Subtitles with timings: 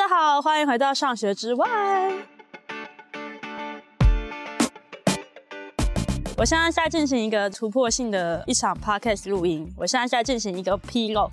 [0.00, 1.68] 大家好，欢迎回到上学之外。
[6.38, 11.32] 我现在在进行一个突破性的一场 podcast 录音，我现在在进行一个 P-Log。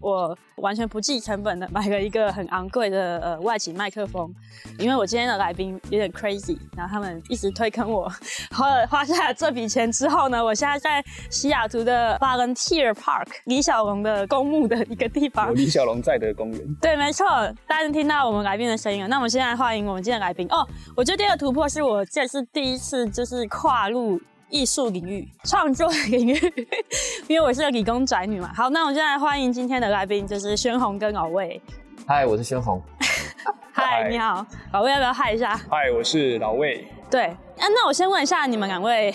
[0.00, 4.32] 我完全不计成本的买了一个很昂贵的呃外景麦克风，
[4.78, 8.10] 因为我今天的来宾有点 crazy，然后他们一直推坑我，
[8.50, 16.74] 花了花下了这笔钱之后呢，我现在在西雅图的 Volunteer Park 李小龙的公墓的一个地方，有李小龙在的公园。
[16.80, 17.26] 对，没错，
[17.66, 19.08] 大家能听到我们来宾的声音了。
[19.08, 20.66] 那我们现在欢迎我们今天的来宾哦。
[20.96, 24.20] 我觉得第二个突破是我这次第一次就是跨入。
[24.48, 26.34] 艺术领域、创作领域，
[27.26, 28.52] 因为我是个理工宅女嘛。
[28.54, 31.60] 好，那我们现在欢迎今天的来宾，就是宣宏跟老魏。
[32.06, 32.80] 嗨，我是宣宏。
[33.74, 35.56] 嗨，你好，老魏要不要嗨一下？
[35.68, 36.86] 嗨，我是老魏。
[37.10, 39.10] 对，啊，那我先问一下你们两位，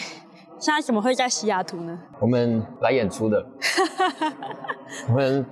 [0.59, 1.97] 现在怎么会在西雅图呢？
[2.19, 3.45] 我们来演出的。
[5.07, 5.45] 我们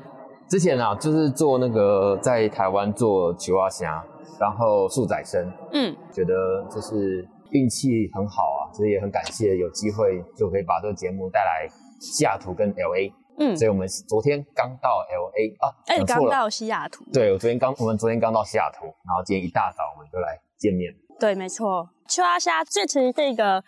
[0.50, 4.04] 之前啊，就是做那个在台湾做菊花虾，
[4.40, 5.50] 然后素仔生。
[5.72, 6.34] 嗯，觉得
[6.70, 7.26] 就是。
[7.52, 11.68] 运气很好啊，所以也很感谢有机会就可以把这个节目带来
[12.00, 13.12] 西雅图跟 LA。
[13.42, 17.06] 嗯，所以我们昨天刚到 LA 啊，哎、欸，刚到西雅图。
[17.14, 20.94] 对，我昨天刚，我们昨天刚到西雅图，然后今天一大早我们就来见面。
[21.18, 23.64] 对，没错，秋阿虾这其实这个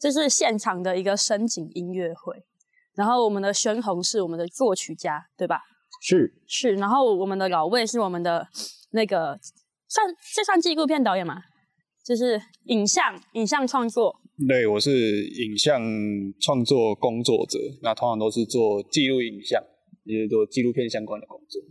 [0.00, 2.44] 就是现场的一个深井音乐会，
[2.94, 5.60] 然后我们的宣红是我们的作曲家，对吧？
[6.00, 8.48] 是是，然后我们的老魏是我们的
[8.90, 9.38] 那个
[9.86, 11.42] 算这算纪录片导演吗？
[12.04, 14.16] 就是影像影像创作，
[14.48, 15.80] 对，我是影像
[16.40, 19.62] 创作工作者，那通常都是做记录影像，
[20.04, 21.62] 也就是做纪录片相关的工作。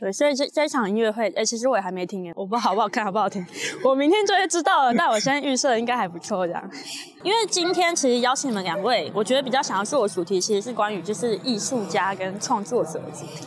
[0.00, 3.44] 对，所以这这场音乐会，哎、欸，其实我也还没听耶，我不知道好不好看，好不好听，
[3.84, 4.94] 我明天就会知道了。
[4.94, 6.70] 但我现在预设应该还不错，这样。
[7.22, 13.46] 因为今天其实邀请你们两位，我觉得比较想要做的主题，其实是关于就是艺术家跟创作者的主题。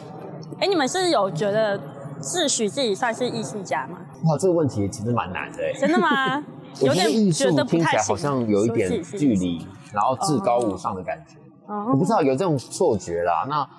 [0.57, 1.81] 哎、欸，你们是有觉得？
[2.23, 3.99] 自诩自己算是艺术家吗？
[4.25, 5.57] 哇，这个问题其实蛮难的。
[5.73, 6.43] 真的吗？
[6.81, 11.35] 有点艺术听起来好像有一点距离，然后至高无上的感觉。
[11.67, 13.45] 哦、我不知道有这种错觉啦。
[13.47, 13.69] 那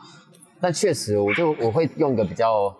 [0.60, 2.72] 但确实，我就我会用一个比较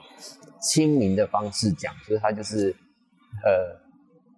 [0.62, 2.75] 亲民的方式讲，就是他就是
[3.44, 3.76] 呃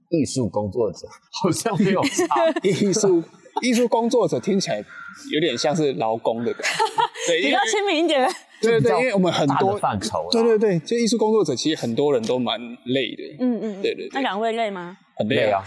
[0.09, 2.25] 艺术工作者，好像没有差。
[2.65, 3.23] 艺术
[3.61, 8.27] 艺术工作者听起来有点像是劳工的感觉，对，比较亲民一点。
[8.61, 13.23] 对对，因为我们很多范畴，对对对，就艺术工作者其实很多人都蛮累的。
[13.41, 14.11] 嗯嗯，对对对。
[14.13, 14.97] 那两位累吗？
[15.19, 15.63] 很累啊，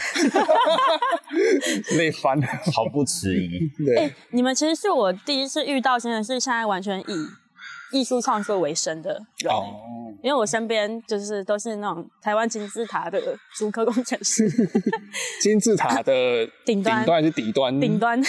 [1.98, 3.68] 累翻了，毫不迟疑。
[3.84, 7.28] 对、欸，你们其实是我第一次遇到，真的是现在完全以
[7.92, 9.54] 艺术创作为生的人。
[9.54, 9.64] 哦。
[10.22, 13.22] 因为我身边就是都是那种台湾金字塔的
[13.56, 14.50] 竹科工程师。
[15.42, 17.80] 金字塔的 顶端，顶端还是底端？
[17.80, 18.22] 顶端。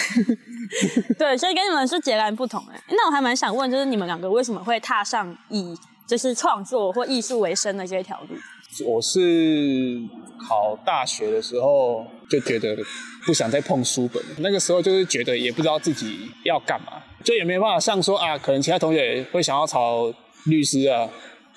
[1.19, 2.81] 对，所以跟你们是截然不同哎。
[2.87, 5.75] 那我还蛮想问，就是你们两个为什么会踏上以
[6.07, 8.37] 就是创作或艺术为生的这条路？
[8.85, 9.99] 我是
[10.47, 12.77] 考大学的时候就觉得
[13.25, 20.13] 不想再碰书本，那个时候就是觉得也不知道自己要干嘛，就也没办法像说啊，可能其他同学会想要朝
[20.45, 21.09] 律师啊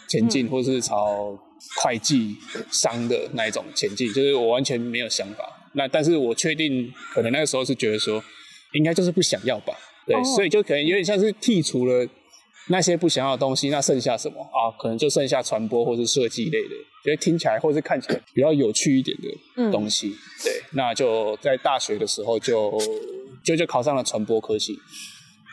[0.09, 1.39] 前进，嗯、或是朝
[1.83, 2.37] 会计
[2.71, 5.45] 商的那一种前进，就是我完全没有想法。
[5.73, 8.23] 那但是我确定，可能那个时候是觉得说。
[8.77, 9.73] 应该就是不想要吧，
[10.05, 10.25] 对，oh.
[10.35, 12.05] 所以就可能有点像是剔除了
[12.67, 14.67] 那些不想要的东西，那剩下什么啊？
[14.77, 16.75] 可能就剩下传播或是设计类的，
[17.05, 20.09] 觉得听起来或是看起来比较有趣一点的东西。
[20.09, 22.77] 嗯、对，那就在大学的时候就
[23.45, 24.77] 就就考上了传播科系，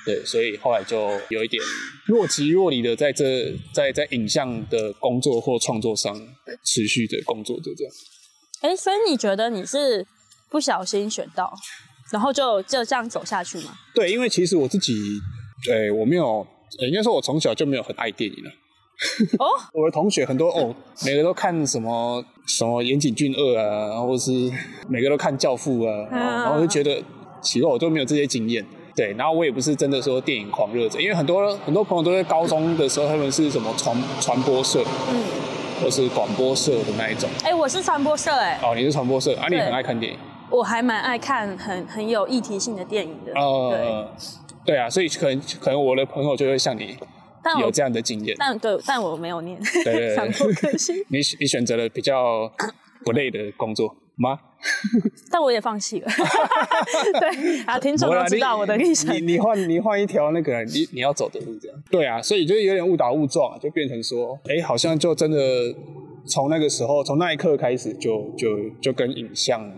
[0.06, 1.62] 对，所以后来就有一点
[2.06, 6.16] 若即若离的在这在在影像的工作或创作上
[6.66, 7.94] 持续的工作，就这样。
[8.62, 10.06] 哎、欸，所以你觉得你是
[10.50, 11.54] 不小心选到？
[12.12, 13.74] 然后就就这样走下去吗？
[13.96, 14.94] 对，因为其实我自己，
[15.64, 16.46] 对、欸、我没有，
[16.80, 18.52] 欸、应该说我从小就没有很爱电影了。
[19.40, 20.76] 哦， 我的同学很多哦，
[21.06, 24.32] 每个都看什么什么岩井俊二啊，或者是
[24.90, 27.02] 每个都看教父啊，啊然后我就觉得
[27.42, 28.66] 其实，我都没有这些经验。
[28.96, 35.24] 对，然后我也不是真的说电影狂热者，因为很多很多朋友都在高中的时候，他们是什么传传播社，嗯，
[35.82, 37.30] 或是广播社的那一种。
[37.44, 40.18] 哎、欸，我是传播社、欸，哎，哦，你是传播社，啊，你很爱看电影。
[40.50, 44.12] 我还蛮爱看很很有议题性的电影的，呃，
[44.66, 46.98] 对，对啊，所以可能可能我的朋友就会像你
[47.62, 52.52] 有这样的经验，但对，但我没有念，对，传播可惜，你你选择了比较
[53.06, 54.38] 不累的工作吗？
[55.32, 56.08] 但我也放弃了，
[57.20, 65.38] 对啊，听众都知道我的立场，你你换你换一条那个你你要走的路这样，对啊，所以就有点误打误撞，就变成说，哎，好像就真的
[66.26, 68.48] 从那个时候从那一刻开始就就
[68.82, 69.72] 就跟影像。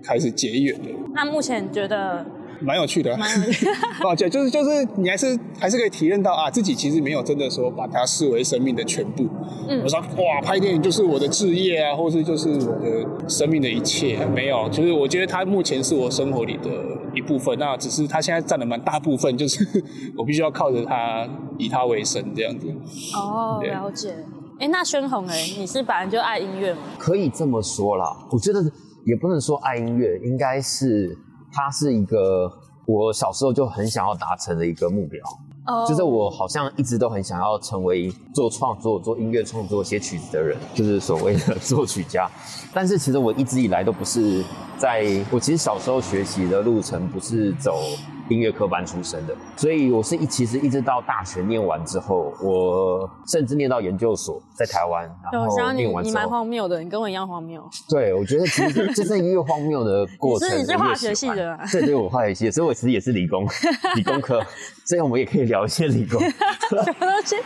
[0.00, 0.88] 开始结缘了。
[1.12, 2.24] 那目前觉得
[2.60, 3.70] 蛮有趣的，蛮有趣的。
[4.04, 9.26] 哦，对，就是就是你还是还是可以体验到啊，自己其实没有真的说把它视为生命的全部。
[9.68, 16.70] 嗯，我说哇，拍电影就是我的职业啊，或是就是我的生命的一切，没有，就是我觉得它目前是我生活里的
[17.14, 19.64] 一部分，那只是它现在占了蛮大部分，就是
[20.16, 21.28] 我必须要靠着它
[21.58, 22.66] 以它为生这样子。
[23.14, 24.14] 哦，了解。
[24.58, 26.80] 哎，那宣红哎，你是本来就爱音乐吗？
[26.98, 28.60] 可以这么说啦，我觉得
[29.04, 31.16] 也不能说爱音乐，应该是
[31.58, 32.48] 它是一个
[32.86, 35.20] 我小时候就很想要达成的一个目标。
[35.66, 42.30] 哦，就是我好像一直都很想要成为做创作、做音乐创作、写曲子的人，就是所谓的作曲家。
[42.72, 44.44] 但是其实我一直以来都不是
[44.78, 47.80] 在，我其实小时候学习的路程不是走。
[48.28, 57.62] 音乐科班出身的，所以我是一其实一直到大学念完之后，我甚至念到研究所，在台湾，然后念完之后，你蛮荒谬的，你跟我一样荒谬。
[57.88, 60.48] 对，我觉得其实 这是一个荒谬的过程。
[60.48, 63.46] 你是你是化学系的，对对，我化学系的，所以我其实也是理工，
[63.96, 64.40] 理工科，
[64.84, 66.20] 所以我们也可以聊一些理工。
[66.20, 67.36] 什么东西？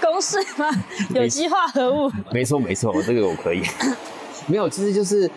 [0.00, 0.68] 公式吗？
[1.14, 2.10] 有机化合物？
[2.32, 3.62] 没错没错，这个我可以。
[4.46, 5.30] 没有，其实就是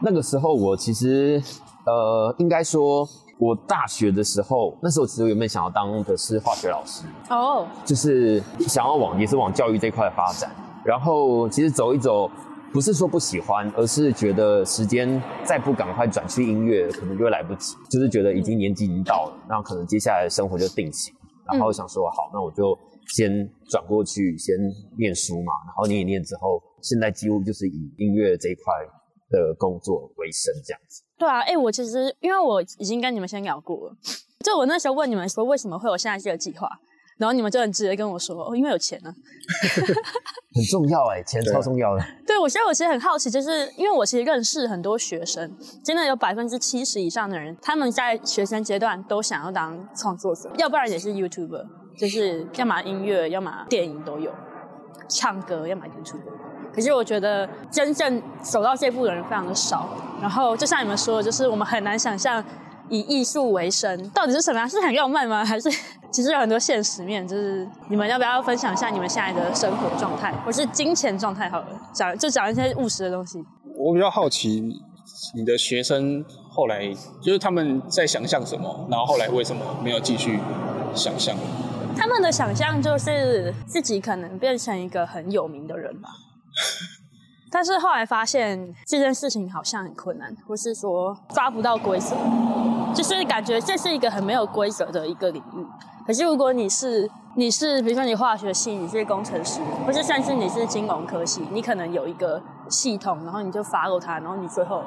[0.00, 1.42] 那个时候，我其实
[1.84, 3.06] 呃，应该说。
[3.38, 7.68] 我大学的时候，那时候其实原本想要当的是化学老师哦，oh.
[7.84, 10.50] 就是想要往也是往教育这块发展。
[10.84, 12.30] 然后其实走一走，
[12.72, 17.74] 不是说不喜欢，而是觉得时间再不赶快转去音乐，可能就会来不及。
[17.90, 21.12] 就是觉得已经年纪已经到了，然后可能接下来的生活就定型。
[21.44, 22.76] 然后想说好，那我就
[23.14, 23.30] 先
[23.68, 24.56] 转过去，先
[24.98, 25.52] 念书嘛。
[25.66, 28.64] 然后念一念之后，现在几乎就是以音乐这一块
[29.30, 31.02] 的工作为生，这样子。
[31.18, 33.96] 对啊，哎、欸，我其实因为我已经跟你们先聊过了，
[34.44, 36.68] 就我那时候问你们说为什么会有现在这个计划，
[37.16, 39.08] 然后你们就很直接跟我说，哦，因为有钱啊，
[40.54, 42.04] 很重要哎，钱超重要的。
[42.26, 51.66] 对，我现在我其实很好奇，就是因为我其实认识很多学生，真的有百分之七十以上的人，他们在学生阶段都想要当创作者，要不然也是 YouTuber，
[51.98, 54.30] 就是要么音乐，要么电影都有，
[55.08, 56.45] 唱歌，要么 YouTuber。
[56.76, 59.88] 可是我觉得真正走到这步的人非常的少，
[60.20, 62.44] 然后就像你们说的，就是我们很难想象
[62.90, 65.42] 以艺术为生到底是什么样，是很浪漫吗？
[65.42, 65.70] 还是
[66.10, 67.26] 其实有很多现实面？
[67.26, 71.48] 就是你们要不要分享一下你们现在的生活状态，或是金钱状态？
[71.48, 73.42] 好了，讲就讲一些务实的东西。
[73.74, 74.78] 我比较好奇
[75.34, 76.92] 你的学生后来
[77.22, 80.38] 就是他们在想象什么，然后后来为什么没有继续
[80.94, 81.34] 想象？
[81.96, 86.10] 他们的想象就是自己可能变成一个很有名的人吧。
[87.48, 92.14] 但是后来发现这件事情好像很困难，或是说抓不到规则，
[92.92, 95.64] 就是感觉这是一个很没有规则的一个领域。
[96.06, 104.82] 可是如果你是你是比如说你化学系，你是工程师，或是甚至你是金融科系，你可能有一个系统，然后你就 follow 它，然后你最后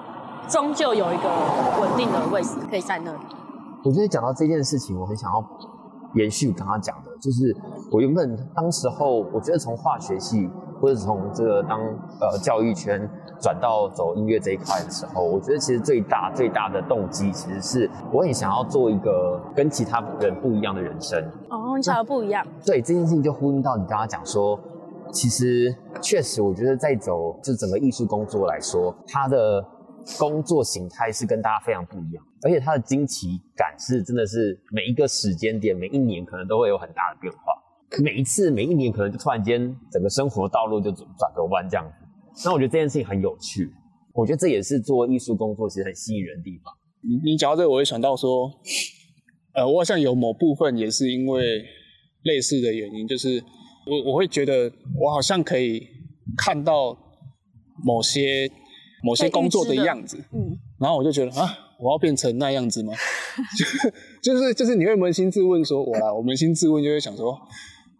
[0.47, 1.29] 终究有一个
[1.81, 3.19] 稳定的位置可以在那里。
[3.83, 5.43] 我觉得讲到这件事情，我很想要
[6.15, 7.55] 延续刚刚讲的，就是
[7.89, 10.49] 我原本当时候，我觉得从化学系。
[10.79, 11.79] 或者从这个当
[12.21, 13.07] 呃教育圈
[13.39, 21.19] 转到走音乐这一块的时候，我觉得其实最大最大的动机其实是我很想要做一个跟其他人不一样的人生。
[21.49, 22.45] 哦，你想要不一样？
[22.65, 24.59] 对，这件事情就呼应到你刚刚讲说，
[25.11, 29.65] 其实确实我觉得在走就整个艺术工作来说，它的
[30.17, 37.53] 工作形态是跟大家非常不一样，而且它的惊奇感是真的是每一个时间点、每一年可能都会有很大的变化。
[38.03, 39.59] 每一次，每一年，可能就突然间，
[39.91, 42.45] 整个生活道路就转个弯这样子。
[42.45, 43.69] 那我觉得这件事情很有趣，
[44.13, 46.71] 我觉得这也是做艺术工作其实很吸引人的地方。
[47.01, 48.51] 你你讲到这个，我会想到说，
[49.55, 51.65] 呃，我好像有某部分也是因为
[52.23, 53.43] 类似的原因，就是
[53.87, 55.81] 我我会觉得我好像可以
[56.37, 56.95] 看到
[57.83, 58.49] 某些
[59.03, 62.93] 某些工作的样子，嗯，然后我就觉得啊，我要变成那样子吗？
[64.21, 67.35] 就就是就是你会扪心自问说，我来，我扪心自问就会想说。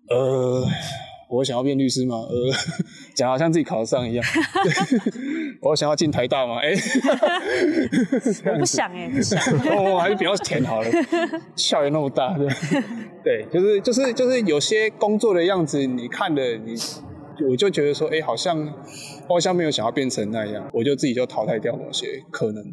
[0.10, 0.66] 呃，
[1.30, 2.16] 我想要变律师吗？
[2.18, 2.34] 呃，
[3.14, 4.26] 讲好像自己考得上一样。
[5.62, 6.58] 我想要进台大吗？
[6.62, 9.40] 哎、欸，我不想哎、欸，不想。
[9.76, 10.90] 我、 哦、还是比较甜好了。
[11.56, 12.48] 校园那么大，对，
[13.24, 16.74] 对，就是就是就是有些工作的样子，你看了你，
[17.50, 18.58] 我就觉得说，哎、欸，好像
[19.28, 22.64] 我好像没有想要变成那样，我就自己就淘汰掉某些可能。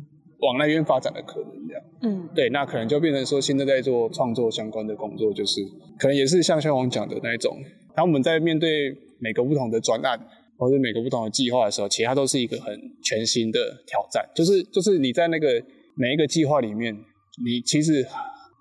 [0.40, 5.61] 往那边发展的可能，这样，嗯，对，那可能就变成说，现在在做创作相关的工作，就是
[5.99, 7.57] 可能也是像肖王讲的那一种。
[7.95, 10.21] 当我们在面对每个不同的专案
[10.59, 14.28] 或者每个不同的计划的时候，其实它都是一个很全新的挑战。
[14.35, 15.49] 就是就是你在那个
[15.97, 16.95] 每一个计划里面，
[17.43, 18.07] 你其实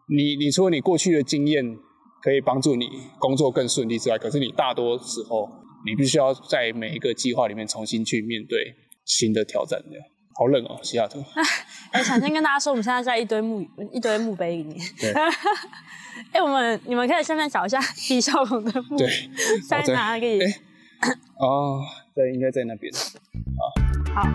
[0.07, 1.63] 你你除了你过去的经验
[2.23, 2.87] 可以帮助你
[3.19, 5.49] 工作更顺利之外，可是你大多时候
[5.85, 10.05] 你必须要在每一个计划里面重新去面对新的挑战，这样。
[10.37, 11.23] 好冷哦，西雅图。
[11.91, 14.77] 哎、欸，想先跟大家说，我们现在在一堆墓一堆墓碑里面。
[14.99, 15.13] 对。
[15.15, 15.31] 哎、
[16.33, 18.97] 欸，我们你们可以顺便找一下李小龙的墓。
[18.97, 19.07] 对。
[19.69, 20.41] 在哪里？
[20.41, 20.61] 欸、
[21.39, 21.81] 哦，
[22.13, 22.91] 对，应该在那边。
[24.13, 24.23] 好。
[24.23, 24.29] 好。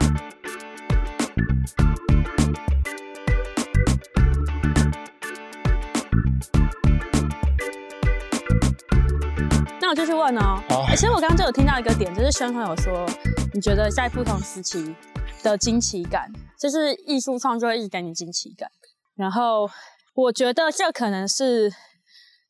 [9.83, 10.63] 那我就去问哦。
[10.67, 10.87] 好。
[10.93, 13.07] 其实我刚刚就有听到一个点，就是宣宏有说，
[13.53, 14.95] 你觉得在不同时期
[15.43, 18.71] 的惊奇感，就是艺术创作一直给你惊奇感。
[19.15, 19.69] 然后
[20.15, 21.73] 我觉得这可能是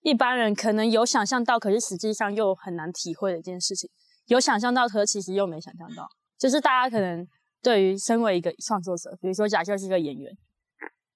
[0.02, 3.90] 一般人可能有想象到，可是实际上又很难体会的一件事情。
[4.26, 6.08] 有想象到，可其实又没想象到。
[6.38, 7.26] 就是大家可能
[7.62, 10.32] 对于身为一个创作者，比如说假设是个演员，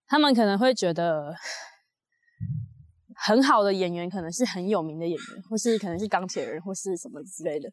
[0.07, 1.35] 他们可能会觉得
[3.15, 7.71] 很好的演员可能是很有名的演员，或是可能是钢铁人，或是什么之类的。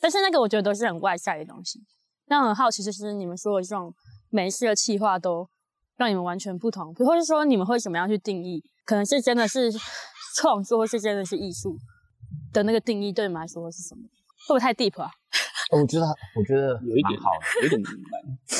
[0.00, 1.82] 但是那个我觉得都是很外在的东西。
[2.26, 3.94] 那很好奇，就是你们说的这种
[4.30, 5.46] 每一次的企划都
[5.96, 8.62] 让你们完全不同，或者说你们会怎么样去定义？
[8.84, 9.70] 可能是真的是
[10.36, 11.76] 创作，或是真的是艺术
[12.52, 14.02] 的那个定义，对你们来说是什么？
[14.48, 15.10] 会不会太 deep 啊？
[15.72, 17.30] 我觉得，我觉得有一点好，
[17.62, 17.92] 有点难。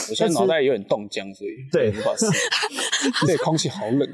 [0.08, 3.26] 我现在脑袋有点冻僵，所以对，无法思考。
[3.26, 4.08] 对，空气好冷。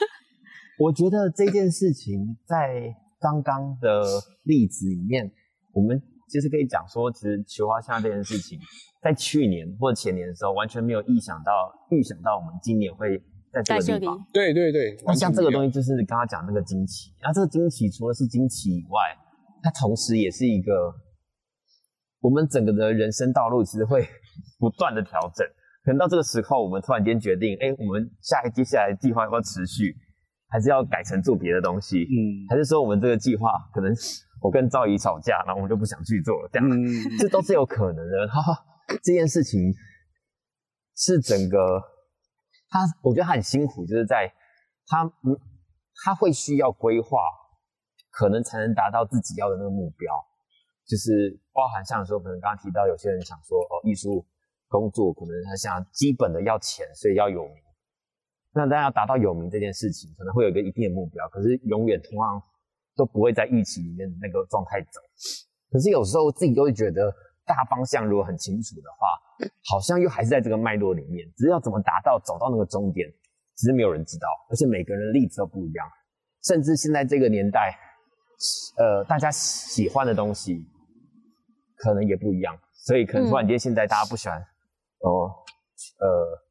[0.78, 4.04] 我觉得这件事情在刚刚的
[4.42, 5.30] 例子里面，
[5.72, 6.02] 我们。
[6.28, 8.58] 其实可以讲说，其实球花香这件事情，
[9.00, 13.16] 在去年或者前年的时候，完全没有意想到，预想到我们今年会
[13.52, 14.18] 在这个地方。
[14.32, 14.98] 对对对。
[15.06, 17.12] 那像这个东西，就是刚刚讲那个惊奇。
[17.22, 19.00] 那这个惊奇除了是惊奇以外，
[19.62, 20.92] 它同时也是一个
[22.20, 24.04] 我们整个的人生道路，其实会
[24.58, 25.46] 不断的调整。
[25.84, 29.94] 可能到这个时候，我们突然间决定，哎，我们下一接下来计划要不要持续，
[30.48, 32.02] 还是要改成做别的东西？
[32.02, 33.94] 嗯，还是说我们这个计划可能？
[34.40, 36.86] 我跟赵姨吵架，然后我就不想去做了，这样，嗯、
[37.18, 38.28] 这都是有可能的。
[38.28, 38.64] 哈哈，
[39.02, 39.72] 这件事情
[40.94, 41.80] 是整个
[42.68, 44.30] 他，我觉得他很辛苦，就是在
[44.86, 45.34] 他，嗯，
[46.04, 47.18] 他会需要规划，
[48.10, 50.12] 可能才能达到自己要的那个目标。
[50.86, 54.24] 就是包含像说，可能刚刚提到有些人想说，哦，艺术
[54.68, 57.54] 工作可能他想基本的要钱，所以要有名。
[58.52, 62.42] 那当然要达到有名这件事情，可能会有一个一定的目标，可是永远同样。
[62.96, 65.00] 都不会在预期里面那个状态走，
[65.70, 67.12] 可是有时候自己都会觉得
[67.44, 73.06] 大方向如果很清楚的话，好像又还是在这个脉络里面，只是要怎么达到走到那个终点，
[73.54, 75.86] 其实没有人知道，而且每个人的例子都不一样，
[76.42, 77.78] 甚至现在这个年代，
[78.78, 80.66] 呃，大家喜欢的东西
[81.76, 84.40] 可能也不一样，所以可能突然间现在大家不喜欢，
[85.00, 85.28] 哦、
[86.00, 86.42] 嗯，呃，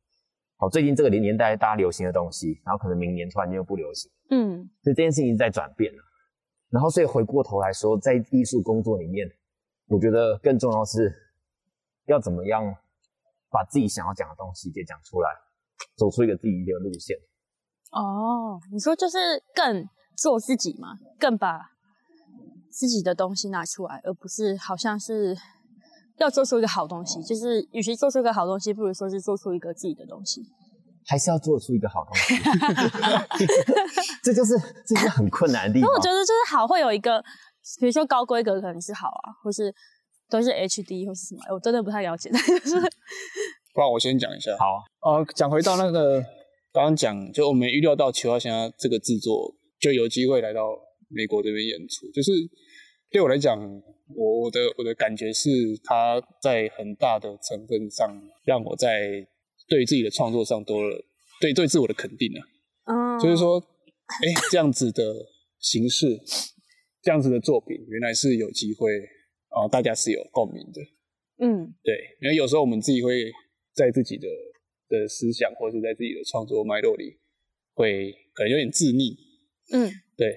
[0.57, 6.04] 好，最近这个年年代大家流行的东西，然后可能明年突然间又不流行，嗯，所以这件事情在转变了。
[6.75, 9.25] 然后，所以回过头来说，在艺术工作里面，
[9.87, 11.09] 我觉得更重要是
[12.07, 12.75] 要怎么样
[13.49, 15.29] 把自己想要讲的东西给讲出来，
[15.95, 17.15] 走出一个自己的路线。
[17.91, 19.17] 哦，你说就是
[19.55, 21.61] 更做自己嘛，更把
[22.69, 25.33] 自己的东西拿出来，而不是好像是
[26.17, 27.23] 要做出一个好东西。
[27.23, 30.41] 就是与其做出一个好东西，不如说是做出一个自己的东西。
[31.07, 32.33] 还是要做出一个好东西，
[34.23, 34.53] 这就是
[34.87, 35.87] 这是很困难的地方。
[35.87, 37.21] 那我觉得就是好会有一个，
[37.79, 39.73] 比如说高规格可能是好啊，或是
[40.29, 42.31] 都是 HD 或是什么，我真的不太了解。
[42.33, 42.81] 但 就是，
[43.73, 44.51] 不然我先讲一下。
[44.57, 44.65] 好
[44.99, 46.19] 啊，呃，讲回到那个
[46.73, 50.61] 刚刚讲，就我们预料到《球花香》这个制作就有机会来到
[51.09, 52.31] 美国这边演出，就是
[53.11, 53.59] 对我来讲，
[54.15, 55.49] 我我的我的感觉是，
[55.83, 58.09] 它在很大的成分上
[58.43, 59.27] 让我在。
[59.67, 61.05] 对于自己的创作上多了
[61.41, 65.03] 对对自我的肯定啊，嗯，就是说，哎，这样子的
[65.59, 66.19] 形式，
[67.01, 68.89] 这样子的作品，原来是有机会
[69.49, 70.81] 啊，大家是有共鸣的，
[71.45, 73.31] 嗯，对，因为有时候我们自己会
[73.73, 74.27] 在自己的
[74.87, 77.17] 的思想或者是在自己的创作脉络里，
[77.73, 79.17] 会可能有点自溺，
[79.73, 80.27] 嗯，对，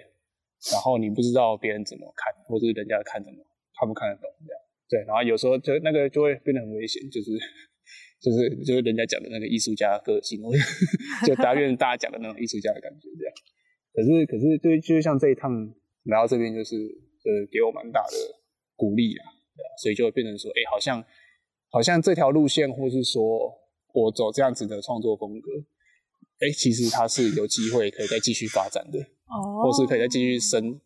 [0.73, 3.39] 然后你不知道别人怎么看，或者是人家看怎么，
[3.79, 7.31] 看不看得懂这样，对，然后有时候就那个就会变得很危险，就是。
[8.21, 10.53] 就是就是人家讲的那个艺术家的个性，我
[11.27, 13.35] 就大家大家讲的那种艺术家的感觉这样。
[13.95, 15.51] 可是可是对，就像这一趟
[16.05, 18.17] 来到这边，就是呃给我蛮大的
[18.77, 19.23] 鼓励啊，
[19.55, 21.05] 对啊，所以就会变成说，哎、欸，好像
[21.71, 23.55] 好像这条路线，或是说
[23.95, 25.51] 我走这样子的创作风格，
[26.41, 30.81] 哎、欸，其实它是有机会可以再继续发展的，哦，或是可以再继续深，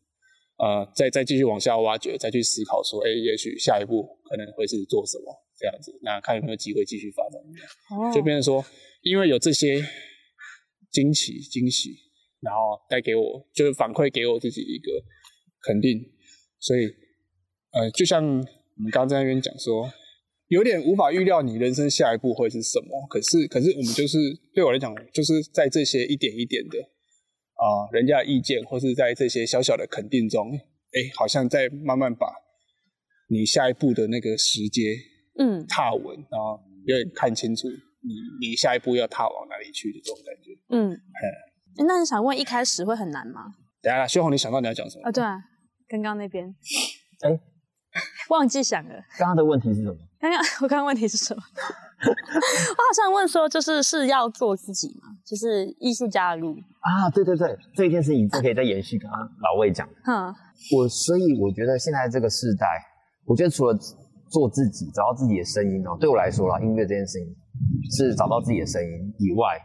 [0.58, 5.24] 呃，再再继续往下挖掘，再去思考说，哎、欸，也许下一步可能会是做什么。
[5.62, 7.40] 这样子，那看有没有机会继续发展。
[7.96, 8.12] Oh.
[8.12, 8.64] 就变成说，
[9.02, 9.80] 因为有这些
[10.90, 11.90] 惊奇、惊喜，
[12.40, 14.90] 然后带给我，就是反馈给我自己一个
[15.62, 16.02] 肯定。
[16.58, 16.86] 所以，
[17.70, 19.88] 呃，就像我们刚刚在那边讲说，
[20.48, 23.06] 有点无法预料你人生下一步会是什么。
[23.08, 24.18] 可是，可是我们就是
[24.52, 26.78] 对我来讲，就是在这些一点一点的
[27.54, 32.26] 啊、呃，人家的意见，或是在这些小小的肯定中，哎，好像在慢慢把
[33.28, 34.84] 你下一步的那个时间，
[35.38, 40.50] 嗯，踏稳，然后有点看清楚你你下一步要踏往哪里去的这种感觉。
[40.70, 43.54] 嗯，嗯，那你想问，一开始会很难吗？
[43.82, 45.08] 等下，修红，你想到你要讲什么？
[45.08, 45.38] 啊，对啊，
[45.88, 46.54] 刚刚那边，
[47.22, 47.40] 哎。
[48.30, 49.94] 忘记想了，刚刚的问题是什么？
[50.18, 51.42] 刚刚我刚刚问题是什么？
[52.02, 55.08] 我好像问说，就是是要做自己吗？
[55.26, 57.10] 就是艺术家的路啊？
[57.10, 59.86] 对对对，这一件事情就可以再延续刚刚老魏讲。
[60.06, 60.34] 嗯，
[60.74, 62.66] 我所以我觉得现在这个时代，
[63.26, 63.78] 我觉得除了
[64.32, 67.28] 做自己，找到自己的声音哦，对我来说啦，音乐这件事情
[67.90, 69.60] 是找到自己的声音以外，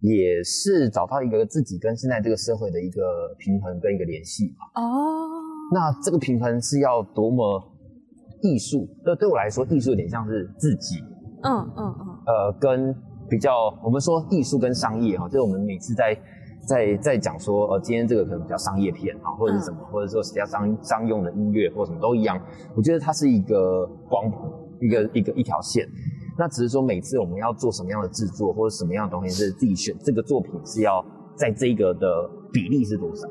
[0.00, 3.02] 也是找到一个自己跟现在这个社会的一个
[3.38, 4.82] 平衡跟一个联系嘛。
[4.82, 5.28] 哦。
[5.70, 7.62] 那这个平衡是要多么
[8.40, 8.88] 艺术？
[9.04, 11.04] 那对我来说，艺术有点像是自己。
[11.42, 12.06] 嗯嗯嗯。
[12.26, 12.94] 呃，跟
[13.28, 13.52] 比较，
[13.84, 16.18] 我们说艺术跟商业哈，就是我们每次在
[16.68, 22.38] 在在讲说，呃，今天这个可能比较商业片啊，或者是什么，或者说比较商商用的音乐或什么都一样。
[22.76, 24.36] 我觉得它是一个光谱，
[24.82, 25.88] 一个一个一条线。
[26.36, 31.02] 那只是说每次我们要做什么样的制作，或者什么样的东西是自己选，这个作品是要
[31.34, 32.06] 在这个的
[32.52, 33.26] 比例是多少？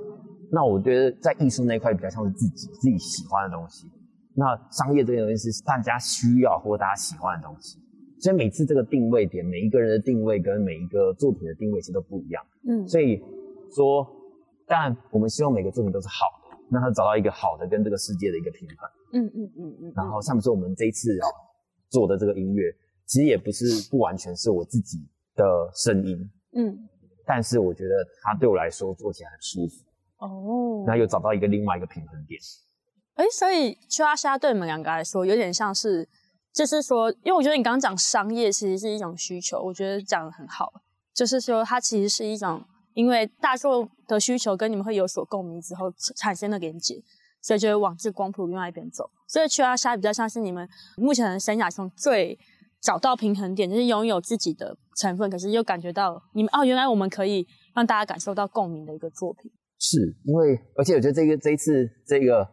[0.52, 3.86] 那我觉得在艺术那一块比较像是自己自己喜欢的东西，
[4.34, 7.78] 那商业这个东西是大家需要或大家喜欢的东西，
[8.20, 12.44] 所以每次这个定位点，每一个人的定位跟每一个作品的定位其实都不一样。
[12.68, 13.22] 嗯，所以
[13.72, 14.08] 说，
[14.66, 18.78] 当然我们希望每个作品都是好的，那他找到一个好的跟这个世界的一个平衡。
[19.14, 19.94] 嗯嗯嗯嗯。
[19.96, 21.18] 然后像比如说我们这一次
[21.90, 22.64] 做的这个音乐，
[23.06, 24.98] 其实也不是不完全是我自己
[25.36, 26.18] 的声音。
[26.54, 26.78] 嗯，
[27.26, 29.84] 但是我觉得它对我来说做起来很舒服。
[30.18, 32.40] 哦，那又找到一个另外一个平衡点。
[33.14, 36.08] 哎、欸，所以秋阿虾对你们两个来说，有点像是，
[36.58, 40.74] 就是说，因为我觉得你刚刚讲商业其实是一种需求，我觉得讲得很好。
[41.14, 42.60] 就是说，它其实是一种，
[42.96, 46.96] 因为大众的需求跟你们会有所共鸣之后产生的连接，
[47.44, 49.08] 所以就会往这光谱另外一边走。
[49.28, 52.36] 所以秋阿虾比较像是你们目前的生涯中最
[52.82, 59.52] 找到平衡点，就是拥有自己的成分，可是又感觉到你们哦，原来我们可以让大家感受到共鸣的一个作品。
[59.80, 62.48] 是因为，而且我觉得这个这一次这个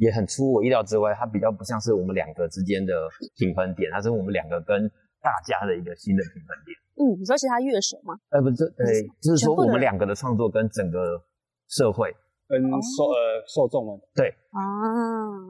[0.00, 2.94] 也很出我意料之外，它比较不像是我们两个之间的
[3.36, 4.88] 平衡点，它是我们两个跟
[5.20, 6.72] 大家的一个新的平衡点。
[6.96, 8.16] 嗯，你说其他乐手吗？
[8.30, 11.20] 呃，不是，对，就是说我们两个的创作跟整个
[11.68, 12.10] 社会
[12.48, 14.60] 跟受呃受众们对啊，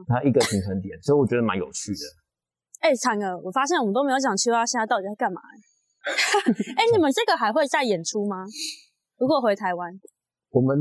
[0.07, 2.03] 它一个平衡点，所以我觉得蛮有趣的。
[2.81, 5.39] 哎、欸，灿哥，我发现我们都没有讲秋阿虾到底在干嘛。
[6.75, 8.43] 哎、欸，你们这个还会再演出吗？
[9.17, 9.93] 如果回台湾？
[10.49, 10.77] 我们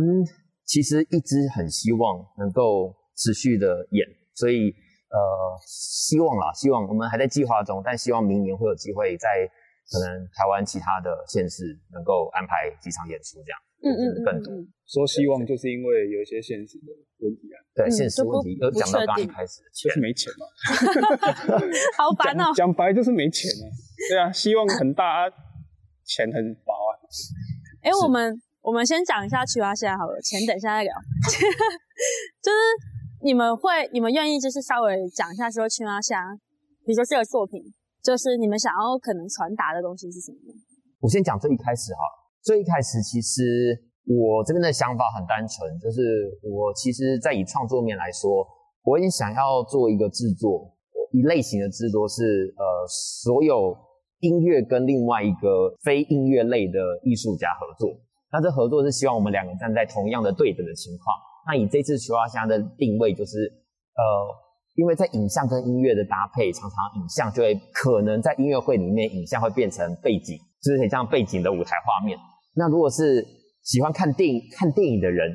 [0.64, 4.72] 其实一直很希望能够持续的演，所以
[5.12, 5.20] 呃，
[5.68, 9.28] 希望啦，希望我们还在计划中，但希望明年会有机会在
[9.92, 13.60] 可能台湾其他的县市能够安排几场演出这样。
[13.82, 14.24] 嗯嗯嗯。
[14.24, 14.54] 更多
[14.88, 17.60] 说希望，就是因为有一些现实的问题啊。
[17.74, 18.56] 对，现实问题。
[18.56, 20.46] 有讲到刚刚一开始，就是没钱嘛。
[22.00, 22.52] 好烦哦。
[22.56, 23.68] 讲白就是没钱啊。
[24.08, 25.28] 对啊，希望很大，
[26.04, 26.96] 钱很薄啊。
[27.82, 28.40] 哎，我们。
[28.62, 30.92] 我们先讲一下秋阿虾好了，钱等一下再聊。
[32.44, 32.58] 就是
[33.22, 36.24] 你们会，你们愿意就是稍微讲一下说青蛙虾，
[36.84, 37.60] 比如说这个作品，
[38.02, 40.38] 就是你们想要可能传达的东西是什么？
[41.00, 42.00] 我先讲最一开始哈，
[42.42, 46.00] 最一开始其实我这边的想法很单纯，就是
[46.42, 48.46] 我其实在以创作面来说，
[48.84, 50.72] 我也想要做一个制作，
[51.12, 53.76] 一类型的制作是呃所有
[54.20, 58.00] 音乐跟另外一个非音乐类的艺术家合作。
[58.32, 61.14] 那这合作是希望我们两个站在同样的对等的情况。
[61.46, 63.50] 那以这次秋阿虾的定位就是，
[63.96, 64.02] 呃，
[64.74, 72.18] 因为在影像跟音乐的搭配，常常影像就会可能在音乐会里面，影像会变成背景，就是很像背景的舞台画面。
[72.54, 73.26] 那如果是
[73.62, 75.30] 喜欢看电影看电影的人，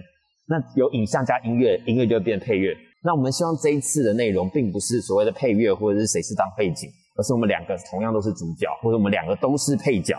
[0.47, 2.75] 那有影像加音乐，音乐就会变配乐。
[3.03, 10.17] 那我们希望这一次的内容，并不是所谓的配乐或者是谁是当背景，而是我们两个同样都是主角，或者我们两个都是配角。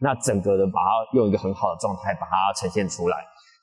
[0.00, 3.16] 那整个的把它用一个很好的状态把它呈现出来，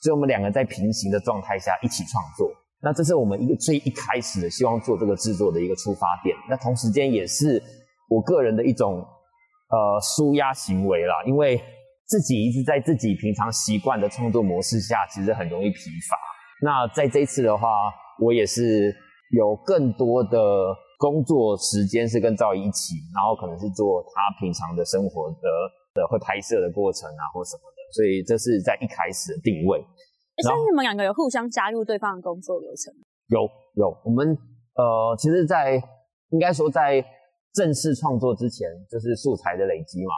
[0.05, 2.47] 所以我们两个在平行的状态下一起创作。
[2.79, 6.37] 那这是我们一个最一开始的希望做这个制作的一个出发点。
[6.47, 7.59] 那同时间也是
[8.07, 11.59] 我个人的一种呃舒压行为啦，因为
[12.05, 16.15] 自己一直在自己平常习惯的创作模式下，其实很容易疲乏。
[16.61, 17.67] 那在这一次的话，
[18.21, 18.95] 我也是
[19.31, 20.37] 有更多的
[20.99, 25.49] 工作时间是跟赵一起，然后可能是做他平常的生活的。
[25.95, 27.63] 的会拍摄的过程啊，或什么，
[27.95, 29.79] 所以这是在一开始的定位。
[30.43, 32.91] 所以你们两个有互相加入对方的工作流程？
[33.31, 33.47] 有
[33.79, 34.35] 有，我们
[34.75, 35.87] 呃，其实在，在
[36.31, 36.99] 应该说在
[37.53, 40.11] 正式创作之前，就是素材的累积嘛。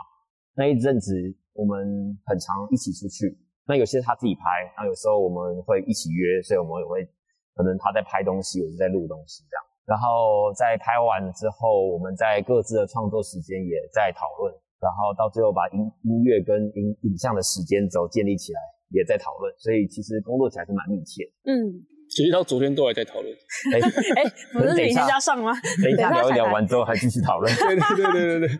[0.56, 1.14] 那一阵子
[1.54, 3.38] 我们很常一起出去，
[3.68, 4.42] 那有些他自己拍，
[4.76, 7.06] 然后有时候我们会一起约，所以我们也会
[7.54, 9.62] 可能他在拍东西，我就在录东西这样。
[9.88, 14.52] 然后在拍完之后，我们在各自的创作时间也在讨论，
[14.84, 18.60] 然后到最后把音音乐跟影影像的时间轴建立起来，
[18.92, 21.24] 也在讨论，所以其实工作起来是蛮密切。
[21.48, 21.88] 嗯。
[22.10, 23.28] 其实到昨天都还在讨论，
[23.76, 24.24] 哎 哎，
[24.54, 25.52] 不是明天就要上吗？
[25.84, 27.52] 等一下聊一聊完之后还继续讨论。
[27.68, 28.56] 对对对对对对。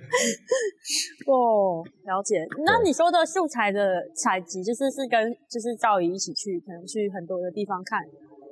[1.32, 2.44] 哦，了解。
[2.66, 8.04] 那你说的素材的采集，就是是跟就是赵宇一起去，可能去很多的地方看，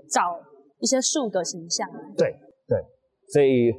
[0.09, 0.39] 找
[0.79, 1.85] 一些树的形象。
[2.15, 2.39] 对对，
[3.33, 3.71] 所以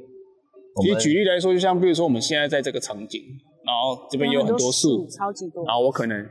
[0.81, 3.21] 其实举例来说，就像比如说我们现在在这个场景，
[3.65, 5.65] 然后这边有很多树，超级多。
[5.65, 6.29] 然后我可能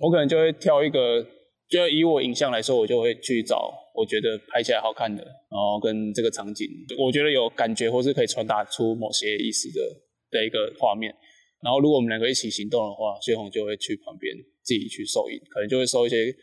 [0.00, 1.24] 我可能就会挑一个，
[1.68, 3.72] 就以我影像来说，我就会去找。
[3.94, 6.66] 我觉得拍起来好看的，然后跟这个场景，
[6.98, 9.84] 我觉得有感觉，或是可以传达出某些意思的
[10.30, 11.12] 的一个画面。
[11.62, 16.34] 然后如果我们两个一起行动的话，薛红就会去旁边自己去收影，可能就会收一些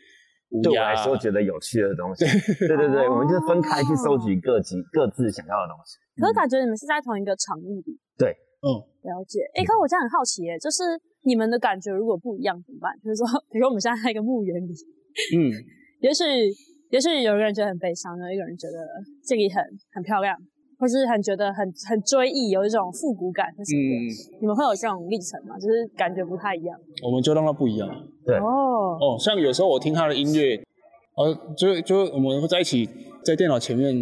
[0.50, 0.70] 乌鸦。
[0.70, 2.24] 对我来说觉得有趣的东西。
[2.68, 5.98] 对对对，我们就是分开去收集各自各自想要的东西。
[6.20, 7.98] 可是感觉你们是在同一个场域里。
[8.18, 8.68] 对，嗯，
[9.08, 9.40] 了解。
[9.56, 10.84] 哎，可是我这样很好奇，哎，就是
[11.24, 12.92] 你们的感觉如果不一样怎么办？
[13.02, 14.72] 就是说，比如我们现在在一个墓园里，
[15.34, 15.50] 嗯，
[16.04, 16.24] 也许。
[16.90, 18.74] 也许有一个人觉得很悲伤，有一个人觉得
[19.24, 20.36] 这里很很漂亮，
[20.76, 23.94] 或是很觉得很很追忆，有一种复古感，或什么的。
[23.94, 25.54] 嗯，你们会有这种历程吗？
[25.56, 26.76] 就是感觉不太一样。
[27.04, 27.88] 我们就让它不一样。
[28.26, 30.56] 对哦哦，像有时候我听他的音乐，
[31.14, 32.88] 呃，就就我们会在一起
[33.24, 33.94] 在电脑前面，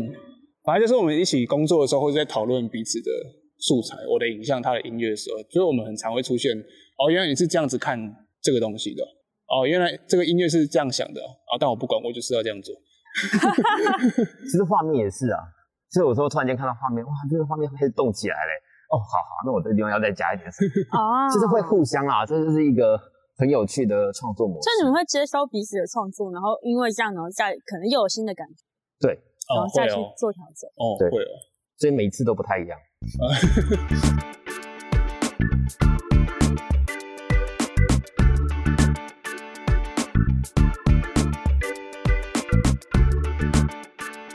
[0.69, 3.11] 反正就是我们一起工作的时候，会在讨论彼此的
[3.57, 6.53] 素材，我的影像，他的音乐的时候，所以我们很常会出现。
[7.01, 7.97] 哦，原来你是这样子看
[8.43, 9.03] 这个东西的。
[9.49, 11.57] 哦，原来这个音乐是这样想的啊！
[11.59, 12.77] 但我不管，我就是要这样做。
[14.45, 15.41] 其实画面也是啊，
[15.89, 18.53] 所以有时候突然间看到画面，哇，这个画面开始动起来嘞！
[18.93, 20.69] 哦，好好，那我这个地方要再加一点什么？
[21.01, 23.01] 哦，就是会互相啊，这就是一个
[23.41, 24.69] 很有趣的创作模式。
[24.69, 28.61] 就你们会接收彼此的创作，然后因为这样，然后再可能又有新的感觉。
[29.01, 29.17] 对，
[29.49, 30.69] 然后再去做调整。
[30.77, 31.33] 哦，对，会哦，
[31.79, 32.79] 所以每一次都不太一样。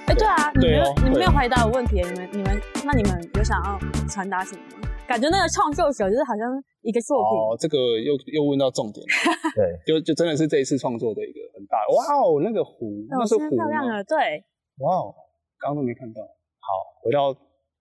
[0.07, 0.51] 哎，对啊
[0.95, 3.77] 你们没有回答我问题，你们你们那你们有想要
[4.09, 4.89] 传达什么吗？
[5.07, 7.37] 感觉那个创作者就是好像一个作品。
[7.37, 9.13] 哦，这个又又问到重点了。
[9.53, 11.77] 对，就就真的是这一次创作的一个很大。
[11.95, 13.65] 哇哦，那个湖，那是湖吗？
[13.65, 14.43] 漂亮了，对。
[14.79, 15.13] 哇哦，
[15.59, 16.21] 刚刚都没看到。
[16.21, 16.67] 好，
[17.03, 17.33] 回到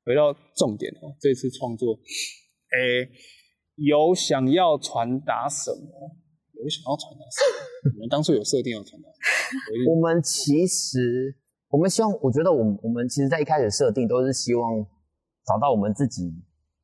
[0.05, 1.95] 回到重点哦，这次创作，
[2.73, 3.09] 诶，
[3.77, 6.17] 有想要传达什么？
[6.55, 7.41] 有想要传达什
[7.89, 7.95] 么？
[7.97, 9.17] 我们当初有设定要传达什
[9.87, 9.95] 么？
[9.95, 11.39] 我们其实。
[11.73, 14.85] 我们希望，我觉得我们我们其实在一开始设定都是希望
[15.47, 16.29] 找到我们自己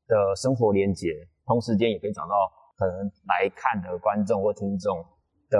[0.06, 1.08] 的生活连接，
[1.44, 2.32] 同时间也可以找到
[2.78, 4.96] 可能来看的观众或听众
[5.50, 5.58] 的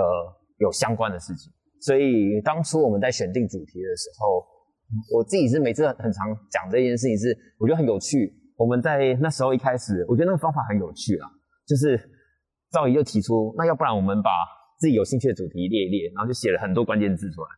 [0.57, 1.53] 有相关的事情。
[1.81, 4.45] 所以当初我们在选定主题的时候，
[5.17, 8.35] 我自己是每次很常讲这件事情，是我觉得很有趣。
[8.57, 11.29] 我们在那时候一开始，我觉得那个方法很有趣啊，
[11.67, 11.99] 就是
[12.71, 14.31] 赵姨就提出，那要不然我们把
[14.81, 17.49] 自己有兴趣的主题列一列，然后就写了很多关键字出来。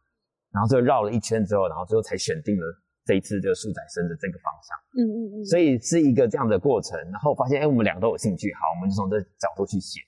[0.53, 2.67] 然后就绕了一圈之后，然后最后才选定了
[3.07, 4.77] 这一次这个树仔生的这个方向。
[4.99, 5.45] 嗯嗯嗯。
[5.47, 10.01] 所以是一个这样的过程，然后发现哎，我们两个都有兴趣，好，我们就从这角度去写。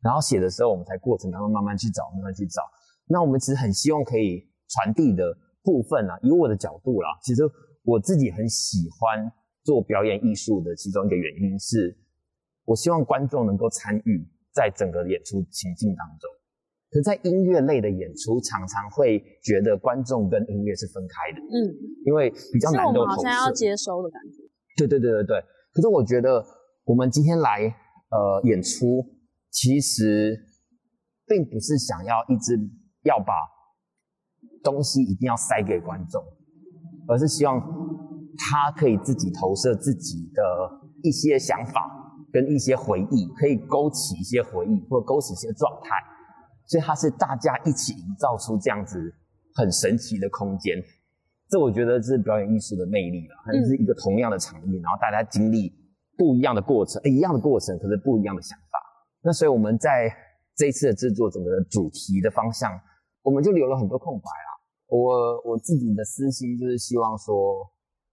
[0.00, 2.62] 然后写的时候，我们才过程当中慢慢去找，慢慢去找。
[3.08, 5.24] 那我们其实很希望可以传递的
[5.62, 7.42] 部分啊，以我的角度啦，其实
[7.84, 9.30] 我自己很喜欢
[9.64, 11.96] 做表演艺术的其中一个原因是，
[12.64, 16.30] 我希望观众能够参与在整个演出情境当中。
[16.90, 21.68] 可在音乐类的演出，常常会觉得观众跟音乐是分开的，嗯，
[22.06, 23.00] 因为比较难都投射。
[23.00, 24.42] 我们好像要接收的感觉。
[24.76, 25.44] 对对对对对。
[25.72, 26.42] 可是我觉得，
[26.84, 27.60] 我们今天来
[28.08, 29.04] 呃演出，
[29.50, 30.34] 其实
[31.26, 32.56] 并不是想要一直
[33.08, 33.32] 要把
[34.62, 36.22] 东西一定要塞给观众，
[37.08, 37.58] 而是希望
[38.36, 40.42] 他可以自己投射自己的
[41.02, 41.90] 一些想法
[42.30, 45.90] 跟一些回忆，可以勾起一些回忆或勾起一些状态。
[46.70, 49.00] 所以它是大家一起营造出这样子
[49.54, 50.76] 很神奇的空间，
[51.48, 53.34] 这我觉得是表演艺术的魅力了。
[53.46, 55.72] 它就是一个同样的场域，然后大家经历
[56.18, 58.78] 不一样的过程，一样的过程，可是不一样的想法。
[59.22, 60.12] 那所以我们在
[60.56, 62.70] 这一次的制作整个的主题的方向，
[63.22, 64.50] 我们就留了很多空白啊。
[64.86, 67.34] 我我自己的私心就是希望说，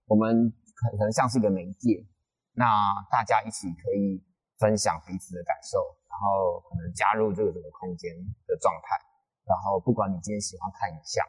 [0.08, 2.06] 我们可可能像是一个媒介，
[2.54, 2.66] 那
[3.12, 4.24] 大家一起可以
[4.60, 5.80] 分享彼此的感受。
[6.16, 8.16] 然后可能加入这个整个空间
[8.48, 8.96] 的状态，
[9.44, 11.20] 然后不管你今天喜欢看影像，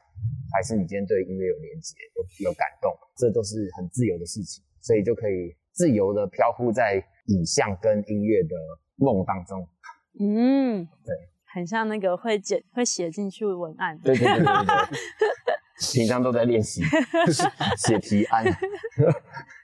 [0.54, 8.54] 还是你今天对音乐有连接、有有感动，这都是很自由的事情，所以就可以自由的飘忽在影像跟音乐的
[8.94, 9.68] 梦当中。
[10.20, 11.10] 嗯，对，
[11.56, 13.98] 很像那个会剪会写进去文案。
[14.04, 14.54] 对对对对对，
[15.94, 16.82] 平常都在练习
[17.78, 18.44] 写提案。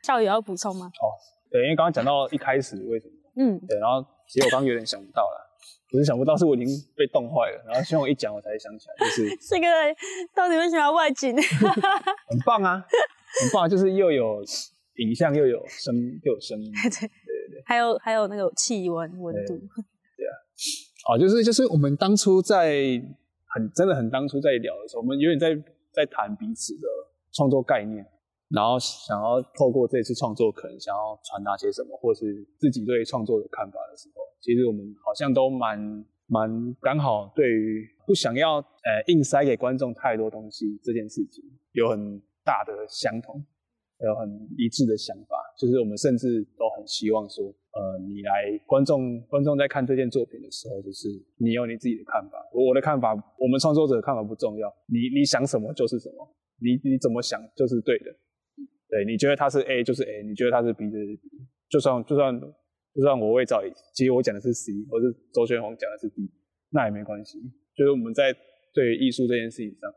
[0.02, 0.86] 孝宇要补充吗？
[0.86, 1.04] 哦，
[1.50, 3.12] 对，因为刚刚讲到一开始为什么？
[3.36, 5.50] 嗯，对，然后其实我刚刚有点想不到了。
[5.90, 7.62] 不是想不到，是我已经被冻坏了。
[7.68, 9.66] 然后希望我一讲，我才想起来，就是 这个
[10.34, 11.36] 到底为什么要外景？
[11.36, 12.82] 很棒啊，
[13.42, 14.42] 很棒，就是又有
[14.96, 16.72] 影像，又有声，又有声音。
[16.72, 17.08] 对对
[17.50, 19.58] 对，还有还有那个气温温度。
[20.16, 20.32] 对啊，
[21.08, 23.00] 哦，就是就是我们当初在
[23.46, 25.54] 很真的很当初在聊的时候，我们有点在
[25.92, 26.86] 在谈彼此的
[27.32, 28.06] 创作概念。
[28.54, 43.42] 然后想要透过这次创作，可能想要传达些什么，或是自己对创作的看法的时候，其实我们好像都蛮蛮刚好，对于不想要呃硬塞给观众太多东西这件事情，有很大的相同，
[44.04, 45.34] 有很一致的想法。
[45.58, 51.08] 就是我们甚至都很希望说，呃，你来观众观众在看这件作品的时候，就是
[51.38, 56.28] 你有你自己的看法，我的看法，我们创作者的看法不重要，你你想什么就是什么，
[56.60, 58.12] 你你怎么想就是对的。
[58.88, 61.28] 对，你觉得他是 A 就是 A，你觉得他是 B 就是 B，
[61.70, 62.38] 就算就算
[62.94, 63.62] 就算我会找，
[63.94, 66.30] 其实我讲的是 C，或是周宣宏讲的是 D，
[66.68, 67.38] 那也没关系。
[67.74, 68.36] 就是我们在
[68.74, 69.90] 对艺术这件事情上，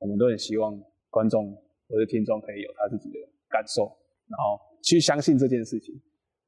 [0.00, 1.56] 我们都很希望观众
[1.88, 3.18] 或者听众可以有他自己的
[3.48, 3.84] 感受，
[4.28, 5.94] 然后去相信这件事情，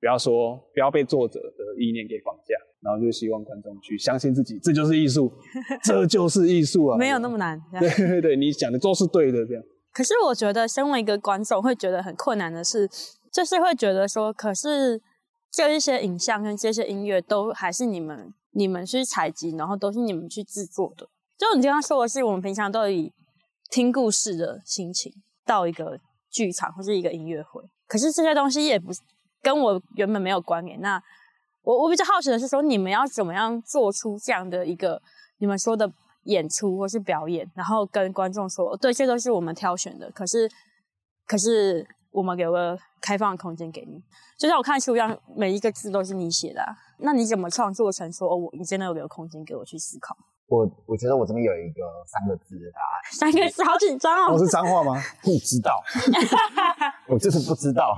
[0.04, 5.32] 不要说不要被作者的意念给绑架，然后就希望观众去相信自己，这就是艺术，
[5.82, 7.58] 这就是艺术啊，没有那么难。
[7.80, 9.62] 对 对对，你讲的都是对的，这样。
[9.94, 12.86] 可是我觉得，身为一个观众，会觉得很困难的是，
[13.32, 15.00] 就是会觉得说，可是
[15.50, 21.08] 这一些影像跟这些音乐都还是你们你们去采集，然后都是你们去制作的。
[21.38, 23.10] 就你刚刚说的是，我们平常都以
[23.70, 25.10] 听故事的心情
[25.46, 25.98] 到一个
[26.30, 28.92] 剧场或是一个音乐会，可是这些东西也不
[29.44, 30.80] 跟我原本没有关联。
[30.80, 31.00] 那
[31.62, 35.00] 我我比较好奇的是说，你们要怎么样做出这样的一个
[35.38, 35.88] 你们说的？
[36.26, 40.10] 演出或是表演，然后跟观众说，对，这都是我们挑选的。
[40.12, 40.50] 可是，
[41.26, 44.02] 可是我们给个开放的空间给你，
[44.38, 46.72] 就像我看书一样，每一个字都是你写的啊。
[47.00, 50.16] 那你怎么创作成说，哦，我你真的有留空间给我去思考？
[50.46, 53.02] 我我觉得我这边有一个三个字的答案。
[53.12, 54.32] 三个字，好紧张哦。
[54.32, 54.98] 我是脏话吗？
[55.20, 55.78] 不知道。
[57.06, 57.94] 我就是不知道。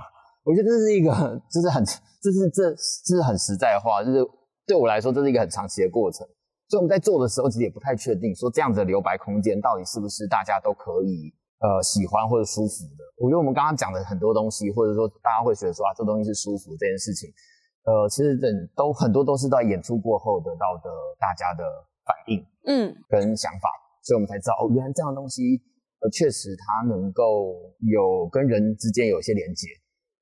[0.46, 1.10] 我觉得这是一个，
[1.50, 2.70] 就是很，这是这
[3.02, 4.22] 这是很实在的话，就是
[4.62, 6.22] 对我来说，这是一个很长期的过程。
[6.70, 13.02] 所以我们在做的时候，其实也不太确定，说这样子的留白空间到底是不是大家都可以呃喜欢或者舒服的。
[13.18, 17.26] 我觉得我们刚刚讲的很多东西，或者说大家会觉得说啊，这东西是舒服这件事情，
[17.82, 20.86] 呃，其实等都很多都是在演出过后得到的
[21.18, 21.66] 大家的
[22.06, 22.38] 反应，
[22.70, 23.66] 嗯，跟想法，
[24.06, 25.42] 所以我们才知道哦，原来这样的东西
[26.02, 27.50] 呃确实它能够
[27.82, 29.66] 有跟人之间有一些连接。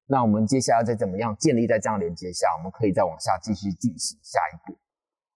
[0.06, 4.78] 那我们接下来再怎么样建立在这样连接下，我们可以再往下继续进行下一步。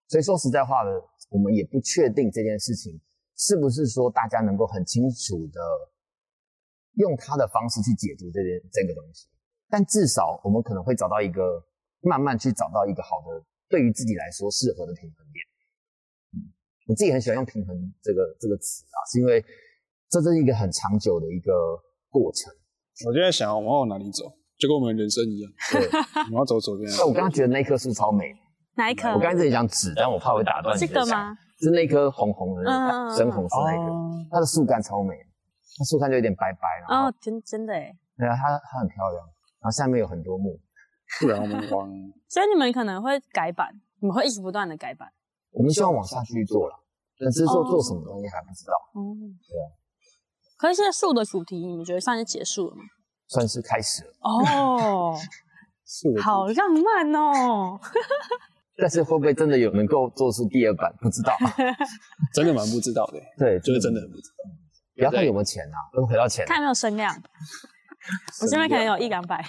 [0.08, 0.90] 所以说实在话呢，
[1.30, 3.00] 我们也不确定这件事情
[3.36, 5.60] 是不是说大家能够很清楚的
[6.94, 9.28] 用他的方式去解读这件这个东西，
[9.68, 11.62] 但至少我们可能会找到一个
[12.00, 15.44] 慢慢去找到一个好的对于自己来说适合的平衡点。
[16.86, 19.44] 我自己很喜欢用平衡这个这个词啊，是因为
[20.08, 21.52] 这是一个很长久的一个
[22.08, 22.50] 过程。
[23.06, 24.24] 我就在想，我们往哪里走，
[24.58, 25.80] 就跟我们人生一样，对，
[26.26, 26.90] 我们要走左边。
[26.96, 28.34] 那我刚刚觉得那棵树超美。
[28.74, 29.08] 哪一棵？
[29.10, 30.80] 我刚才自己想指，但我怕会打断你。
[30.80, 31.36] 这个吗？
[31.60, 32.64] 是那棵红红的，
[33.16, 35.14] 深红色那棵，它的树干超美，
[35.76, 36.94] 它树干就有点白白。
[36.94, 37.92] 哦，真真的哎。
[38.16, 39.24] 对啊，它它很漂亮，
[39.60, 40.58] 然后下面有很多木。
[41.20, 41.88] 不然我们往。
[42.28, 43.68] 所以你们可能会改版，
[44.00, 45.08] 你们会一直不断的改版。
[45.50, 46.74] 我们希望往下去做了，
[47.18, 48.72] 但是说做什么东西还不知道。
[48.94, 49.14] 哦。
[49.48, 49.66] 对啊。
[50.58, 52.82] 可是现在树的主题，你们觉得算是结束了吗？
[53.28, 54.12] 算是开始了。
[54.22, 55.16] 哦。
[55.86, 56.22] 是的。
[56.22, 57.80] 好浪漫哦。
[58.76, 60.94] 但是会不会真的有能够做出第二版？
[61.00, 61.34] 不知道，
[62.32, 63.20] 真的蛮不知道的。
[63.36, 64.34] 对，就是真的很不知道。
[64.94, 66.44] 不要看有没有钱啊，都回到钱。
[66.46, 67.14] 看有没有声量。
[68.40, 69.44] 我这边可能有一两百。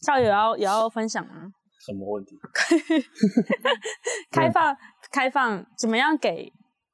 [0.00, 1.52] 校友要也要分享吗？
[1.84, 2.38] 什么问题？
[4.30, 4.74] 开放
[5.10, 6.50] 开放，怎么样给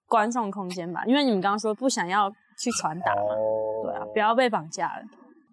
[0.07, 1.05] 观众空间吧？
[1.07, 3.23] 因为你们刚刚说不想要去传达嘛，
[3.85, 5.03] 对啊，不要被绑架了。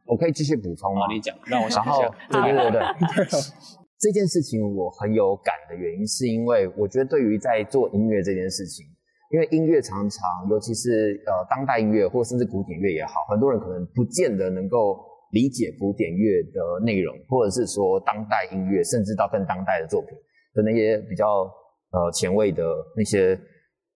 [0.06, 1.08] 我可以继续补充吗？
[1.12, 2.10] 你讲，让我想一下。
[2.30, 3.40] 对对对对，
[4.00, 8.86] 这件事情我很有感的原因，是因为我觉得对于在做音乐这件事情，
[9.32, 15.00] 因为音乐常常，尤其是呃当代音乐或甚至古典乐也好，很多人可能不见得能够
[15.32, 20.10] 理解古典乐的内容，或者是说当代音乐，甚至到更当代的作品
[20.54, 21.48] 的那些比较
[21.92, 22.62] 呃前卫的
[22.98, 23.40] 那些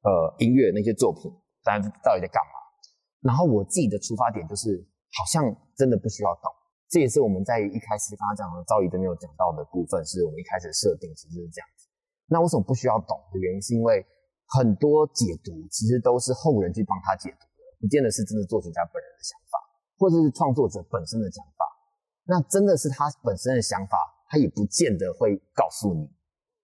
[0.03, 1.29] 呃音乐那些作品，
[1.65, 2.56] 大家到底在干嘛？
[3.27, 4.79] 然后我自己的出发点就是。
[5.17, 5.39] 好像
[5.73, 6.51] 真的不需要懂，
[6.91, 11.87] 这也是我们在一开始刚刚讲的赵怡都没有讲到的部分，是我们一开始设定其实是这样子。
[12.27, 14.05] 那为什么不需要懂的原因，是因为
[14.59, 19.57] 很多解读其实都是后人去帮他解读的，不见得是真的作曲家本人的想法，
[19.97, 21.65] 或者是创作者本身的想法。
[22.27, 26.05] 那真的是他本身的想法，他也不见得会告诉你，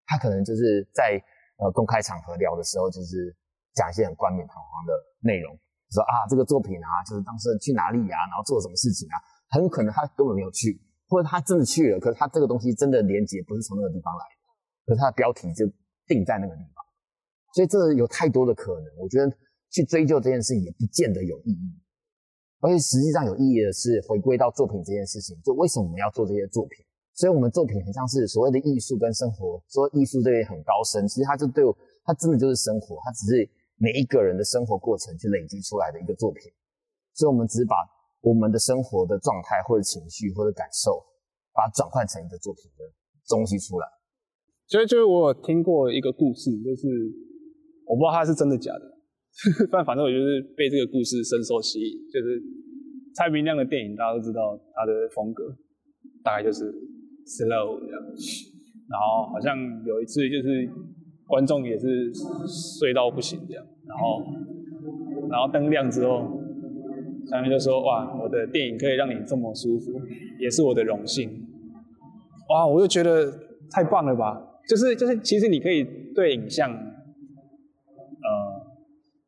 [0.06, 1.18] 他可能就是在
[1.58, 3.34] 呃公开场合聊的时候，就是
[3.74, 5.58] 讲一些很冠冕堂皇的内容。
[5.94, 9.16] 说啊，这个作品啊，就是当时去哪里呀、然后做了什么事情啊？
[9.54, 14.42] 很有可能他根本没有去，或者他真的去了，可是他这个东西真的连接不是从那个地方来的，
[14.88, 15.70] 可是他的标题就
[16.08, 16.82] 定在那个地方，
[17.54, 18.86] 所以这有太多的可能。
[18.98, 19.30] 我觉得
[19.70, 21.70] 去追究这件事情也不见得有意义，
[22.62, 26.84] 而且实际上有意义的是回归到作品这件事情，就为什么我们要做这些作品？
[27.14, 31.64] 所以我们作品很像是所谓的艺术跟生活，说艺术这边很高深，其实它就对，
[32.04, 33.48] 它真的就是生活，它只是。
[33.78, 36.52] 每一个人的生活过程去累积出来的一个作品，
[37.14, 37.76] 所以我们只把
[38.22, 41.04] 我们的生活的状态或者情绪或者感受，
[41.52, 42.86] 把它转换成一个作品的
[43.28, 43.88] 东西出来。
[44.68, 46.88] 所以，就是我有听过一个故事，就是
[47.86, 48.86] 我不知道它是真的假的，
[49.70, 51.92] 但反正我就是被这个故事深受吸引。
[52.08, 52.42] 就是
[53.16, 55.44] 蔡明亮的电影，大家都知道他的风格，
[56.24, 56.72] 大概就是
[57.28, 58.00] slow 这样，
[58.88, 60.70] 然后好像有一次就是。
[61.28, 62.12] 观众也是
[62.80, 64.22] 睡到不行这样，然后，
[65.30, 66.40] 然后灯亮之后，
[67.28, 70.00] 下面就说：“哇，我的电影可以让你这么舒服，
[70.40, 71.48] 也是我的荣幸。”
[72.50, 73.32] 哇，我就觉得
[73.72, 74.60] 太棒了吧！
[74.68, 75.84] 就是就是，其实你可以
[76.14, 76.78] 对影像，呃，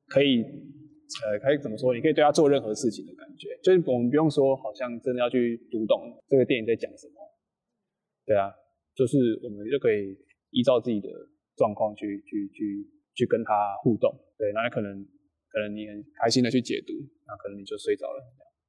[0.07, 1.93] 可以，呃，可以怎么说？
[1.95, 7.13] 你可以对他做任何事情的感觉，就是我们不用说，好像真的要去读懂这个电影在讲什么。
[8.25, 8.51] 对啊，
[8.95, 10.17] 就是我们就可以
[10.51, 11.09] 依照自己的。
[11.55, 12.83] 状况去去去
[13.15, 14.91] 去跟他互动，对，那可能
[15.47, 16.91] 可能你很开心的去解读，
[17.25, 18.19] 那可能你就睡着了，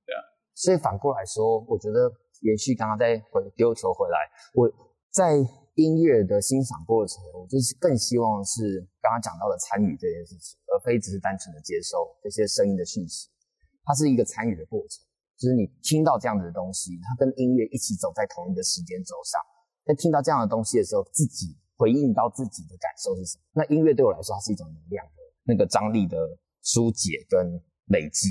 [0.06, 0.22] 对啊。
[0.54, 2.06] 所以反过来说，我觉得
[2.46, 4.16] 延续刚刚在回丢球回来，
[4.54, 4.70] 我
[5.10, 5.34] 在
[5.74, 13.28] 音乐的欣赏过程，我就是更希望是刚刚讲到的参与这件事情，而非只是单纯的接受这些声音的讯息，
[13.82, 15.04] 它是一个参与的过程，
[15.36, 19.42] 就是你听到这样子的东西，它跟音乐一起走在同一个时间轴上，
[19.84, 21.58] 在听到这样的东西的时候，自己。
[21.76, 23.42] 回应到自己的感受是什么？
[23.52, 26.16] 那音乐对我来说，它是一种能量的那个张力的
[26.62, 27.60] 疏解跟
[27.92, 28.28] 累积，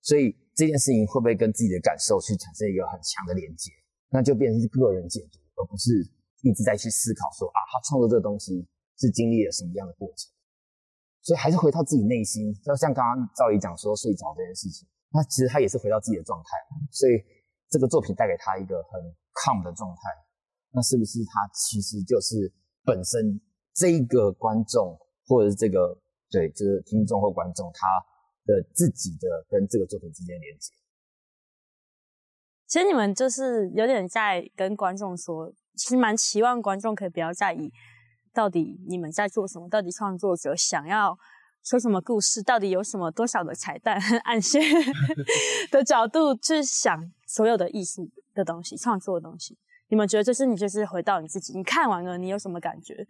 [0.00, 3.70] 所以这件事情会不会跟自己的感受去产生一个很强的连接？
[4.08, 5.92] 那就变成是个人解读，而不是
[6.40, 8.66] 一直在去思考说啊，他创作这个东西
[8.98, 10.32] 是经历了什么样的过程？
[11.20, 16.48] 所以还是回到自己内心，就像刚刚赵怡讲说睡着这件事情，那其实他也是回到自己的状态，
[16.90, 17.20] 所以
[17.68, 18.96] 这个作品带给他一个很
[19.34, 20.00] calm 的状态，
[20.72, 22.50] 那是不是他其实就是？
[22.86, 23.40] 本身
[23.74, 24.96] 这个观众
[25.26, 25.98] 或者是这个
[26.30, 27.86] 对，就是听众或观众，他
[28.46, 30.72] 的自己的跟这个作品之间连接。
[32.66, 37.72] 其实你们就是有点在跟观众说，其实蛮期望观众可以不要在意
[38.32, 41.16] 到底你们在做什么，到底创作者想要
[41.62, 44.60] 说什么故事，到底有什么多少的彩蛋 暗线
[45.70, 49.56] 的角度去想所有的艺术的东西，创作的东西。
[49.88, 53.06] 你们觉得这是你就是回到你自己，你看完了，你有什么感觉？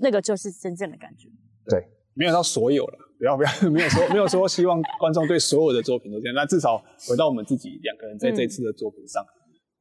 [0.00, 1.28] 那个就是真正的感觉。
[1.68, 1.82] 对，
[2.14, 9.22] 没有到所有了，不要不要， 没有说没有说希望观众对所有的作品都这样，那至少回到我们自己两个人在这次的作品上，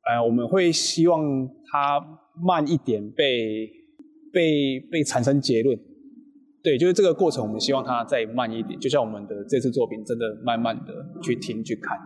[0.09, 1.21] 嗯、呃，我们会希望
[1.71, 1.99] 它
[2.43, 3.69] 慢一点被
[4.33, 5.77] 被被产生结论。
[6.63, 10.93] 对，就是这个过程，我们希望它再慢一点，就像我们的这次作品，真的慢慢的
[11.23, 11.97] 去听去看，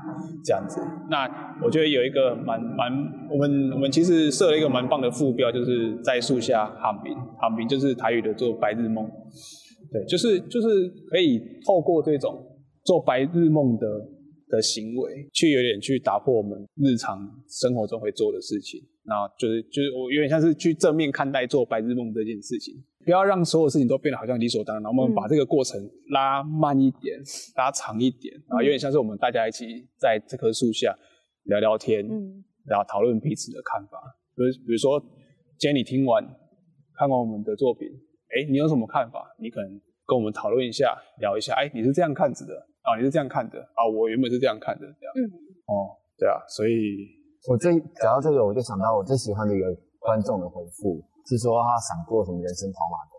[0.46, 0.80] 这样子。
[1.10, 1.28] 那
[1.62, 2.92] 我觉得有一个蛮蛮，
[3.30, 9.06] 我们我们其实设了一个蛮棒的副标，就是在树下航平，航平就是台语的做白日梦。
[9.92, 10.68] 对，就是就是
[11.10, 12.42] 可以透过这种
[12.84, 13.88] 做白日梦的
[14.48, 18.80] 的行为，去有点去打破我们日常生活中会做的事情。
[19.04, 22.74] 那就是就是我有点像是去正面看待做白日梦这件事情。
[23.06, 27.18] 不要让所有事情都变得好像理所当然，我们把这个过程拉慢一点，
[27.56, 30.94] 拉长一点，然后有点像是我们大家一起在这棵树下
[31.44, 34.02] 聊聊天，嗯然后讨论彼此的看法。
[34.36, 35.00] 比如，比如说，
[35.60, 36.26] 今天你听完
[36.98, 37.88] 看完我们的作品，
[38.34, 39.24] 哎，你有什么看法？
[39.40, 39.70] 你可能
[40.08, 41.54] 跟我们讨论一下，聊一下。
[41.54, 42.98] 哎，你是这样看着的啊？
[42.98, 43.86] 你是这样看的啊？
[43.88, 45.14] 我原本是这样看的，这样。
[45.16, 45.22] 嗯。
[45.70, 47.06] 哦，对啊，所以
[47.48, 49.68] 我最讲到这个，我就想到我最喜欢的一个
[50.00, 51.06] 观众的回复。
[51.26, 53.16] 是说他想过什么人生跑马灯，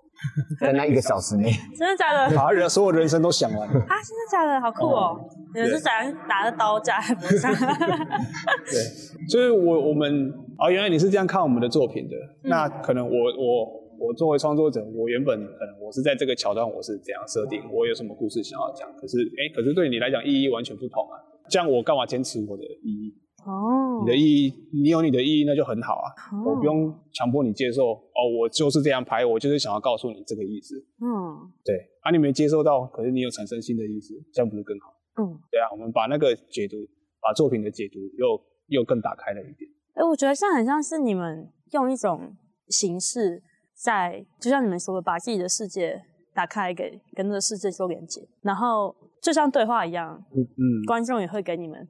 [0.60, 2.30] 在那一个小时内，真的假的？
[2.36, 3.94] 把人所有人生都想完了啊！
[4.02, 4.60] 真的假的？
[4.60, 5.18] 好酷哦！
[5.54, 7.52] 你们是怎样打的刀架在脖上？
[8.64, 12.16] 对，就是我我们啊，原来你是这样看我们的作品的。
[12.44, 18.88] 嗯、那可能我我我作为创作者，我原本可能我是在这个桥段，我是怎样设定，我有什么故事想要讲。
[18.96, 21.16] 可是哎，可是对你来讲意义完全不同啊！
[21.48, 23.14] 这样我干嘛坚持我的意义？
[23.46, 26.10] 哦，你的意义，你有你的意义，那就很好啊。
[26.32, 30.74] 哦、我不用强迫你接受哦，我就是这样拍，我就是想要告诉你这个意思。
[31.00, 31.76] 嗯，对。
[32.02, 34.92] 啊，你没接受到，可是你有产生新的意思，这样不是更好？
[35.22, 35.70] 嗯，对啊。
[35.70, 36.76] 我们把那个解读，
[37.20, 39.70] 把作品的解读又又更打开了一点。
[39.94, 42.34] 哎、欸，我觉得这样很像是你们用一种
[42.68, 43.42] 形式
[43.74, 46.02] 在，就像你们说的，把自己的世界
[46.34, 51.88] 打开给跟这个世界做连接，然后就像对话一样，嗯嗯，观众也会给你们。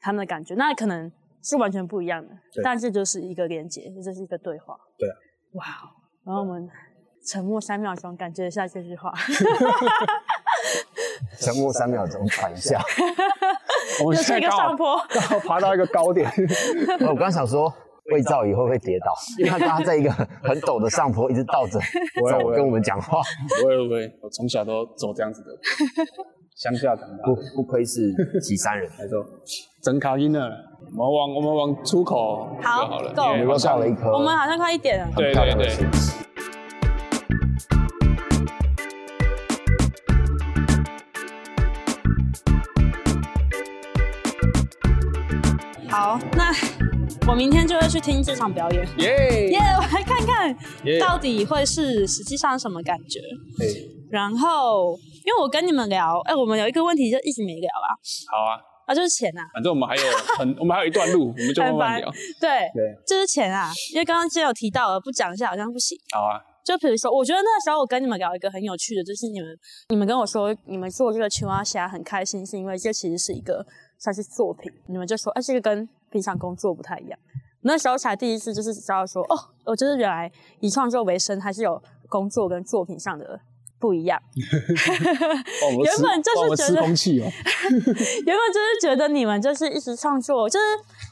[0.00, 1.10] 他们的感觉，那可能
[1.42, 2.30] 是完全不一样的，
[2.62, 4.76] 但这就是一个连接，这是一个对话。
[4.98, 5.14] 对啊，
[5.52, 5.64] 哇，
[6.24, 6.68] 然后我们
[7.26, 9.12] 沉默三秒钟，感觉一下这句话。
[11.40, 12.80] 沉默三秒钟，喘一下。
[14.04, 16.30] 我们是一个上坡，刚好爬到一个高点。
[17.08, 17.72] 我刚想说，
[18.12, 19.06] 魏兆宇会不会跌倒？
[19.38, 21.78] 因为他刚刚在一个很陡的上坡，一直倒着
[22.30, 23.22] 走跟我们讲话。
[23.60, 25.48] 不会不会，我从小都走这样子的。
[26.56, 29.24] 乡下长大，不不愧是岐山人，没错。
[29.80, 30.40] 真卡音呢，
[30.96, 33.14] 我们往我们往出口好好了。
[33.14, 35.08] 够，我们上了一颗，我们好像快一点了。
[35.14, 35.86] 对对对。
[45.88, 46.52] 好，那
[47.30, 48.84] 我明天就会去听这场表演。
[48.98, 50.56] 耶耶，我来看看
[50.98, 53.20] 到底会是实际上什么感觉。
[53.56, 53.88] 对。
[54.10, 54.98] 然后。
[55.24, 57.92] 因为我跟你们聊，哎，我们有一个问题就一直没聊啊。
[58.32, 58.56] 好啊，
[58.88, 59.46] 啊，就是钱啊。
[59.52, 60.02] 反正我们还有
[60.38, 62.10] 很，我们还有一段路，我们就慢慢聊。
[62.40, 63.70] 对对，就是钱啊。
[63.92, 65.96] 因为刚刚既然有提到了，不讲一下好像不行。
[66.12, 66.40] 好啊。
[66.64, 69.58] 就比如说，我觉得那时候我跟你们聊一个很有趣的，就是你们
[69.88, 73.64] 你们跟我说，你们做这个青蛙侠很开心，是因为这其实是一个
[73.98, 74.70] 算是作品。
[74.86, 77.18] 你们就说，哎，这个跟平常工作不太一样。
[77.62, 80.30] 那时候才第一次就是知道说，哦，我就是原来
[80.60, 83.40] 以创作为生，还是有工作跟作品上的。
[83.78, 90.64] 不一样， 原本就是觉得，哦、 原本就是觉得你们就是一直创作，就是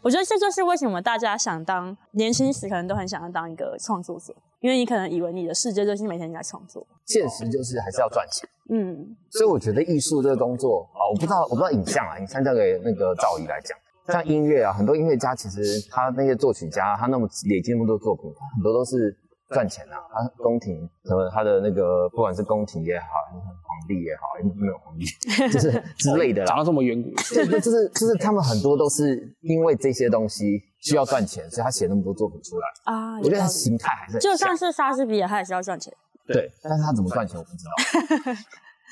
[0.03, 8.49] 我觉得这就是为什么大家想当年轻时可能都很想要当一个创作者，因为你可能以为你的世界就是每天在创作，现实就是还是要赚钱。
[8.69, 13.79] 嗯，所以我觉得艺术这个工作啊，我不知道我不知道影像啊，你参加给那个赵姨来讲，
[14.13, 18.25] 像音乐啊，很多音乐家其实他那些作曲家，他那么累积那么多作品，
[18.57, 19.17] 很多都是。
[19.51, 19.97] 赚钱啊！
[20.13, 24.23] 他宫廷，什么他的那个，不管是宫廷也好，皇帝也好，
[24.59, 25.05] 没有皇帝，
[25.53, 26.49] 就是 之类的啦。
[26.49, 33.19] 讲到这么远古，对，就是就是他们很多都是因为这些东西需要赚钱，所以他写那么多作品出来啊。
[33.19, 35.93] 我觉得他形态还是就算是莎士比亚，他也是要赚钱。
[36.27, 38.33] 对，但是他怎么赚钱我不知道。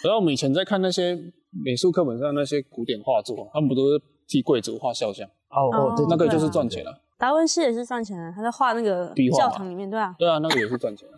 [0.05, 1.17] 然后我们以前在看那些
[1.65, 5.27] 美术课本上那些古典画作，他们不都是替贵族画肖像？
[5.51, 7.01] 哦哦，对，那个就是赚钱了。
[7.19, 11.17] 达文西也是赚钱的，他在画那个教堂里面，对啊，对啊，那个也是赚钱的，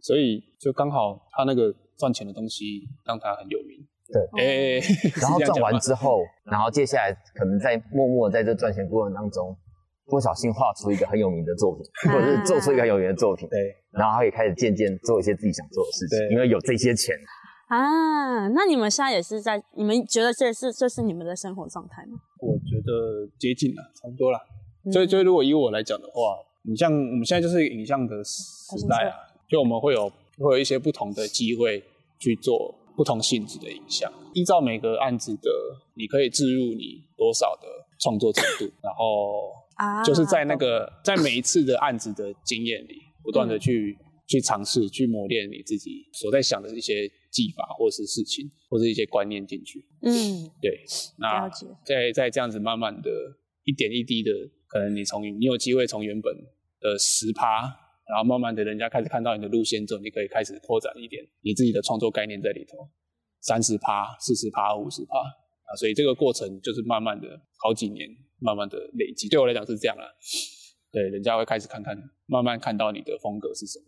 [0.00, 3.78] 所以就刚好他那个赚钱的东西让他很有名。
[4.10, 9.54] 对，哎、欸，然后赚完之后，然后接下来可能在默默在这赚钱过程当中，
[10.06, 13.60] 不小心画出一个很有名的作品，或者是做出一个很有名的作品，对，
[13.90, 17.14] 然后他也开始渐渐做一些自己想做的事情，因为有这些钱
[17.68, 18.48] 啊。
[18.48, 22.16] 那你们现在也是在，你们觉得这是这是你们的生活状态吗？
[22.40, 24.38] 我觉得接近了，差不多了。
[24.92, 29.14] 所以，所以如果以我来讲的话，你像我们现在就是影像的时代啊，
[29.48, 30.08] 就我们会有
[30.38, 31.82] 会有一些不同的机会
[32.18, 35.50] 去做不同性质的影像，依照每个案子的，
[35.94, 37.68] 你可以置入你多少的
[38.00, 49.84] 创作程度，然后啊，就是在那个在每一次的案子的经验里，不断的去去尝试去磨练你自己所在想的一些技法，或是事情，或是一些观念进去。
[50.02, 50.84] 嗯，对，
[51.18, 51.48] 那
[51.84, 53.10] 在在这样子慢慢的
[53.68, 54.32] 一点一滴的。
[54.68, 56.28] 可能你从你有机会从原本
[56.78, 57.62] 的十趴，
[58.04, 62.86] 然后慢慢的人家开始看到你的路线之后，你可以开始扩展一点你自己的创作概念在里头，
[63.40, 68.06] 三十趴、四十趴、五十趴啊，所以这个过程就是慢慢的好几年，
[68.40, 69.26] 慢慢的累积。
[69.26, 70.04] 对我来讲是这样啊，
[70.92, 71.96] 对，人家会开始看看，
[72.26, 73.86] 慢慢看到你的风格是什么。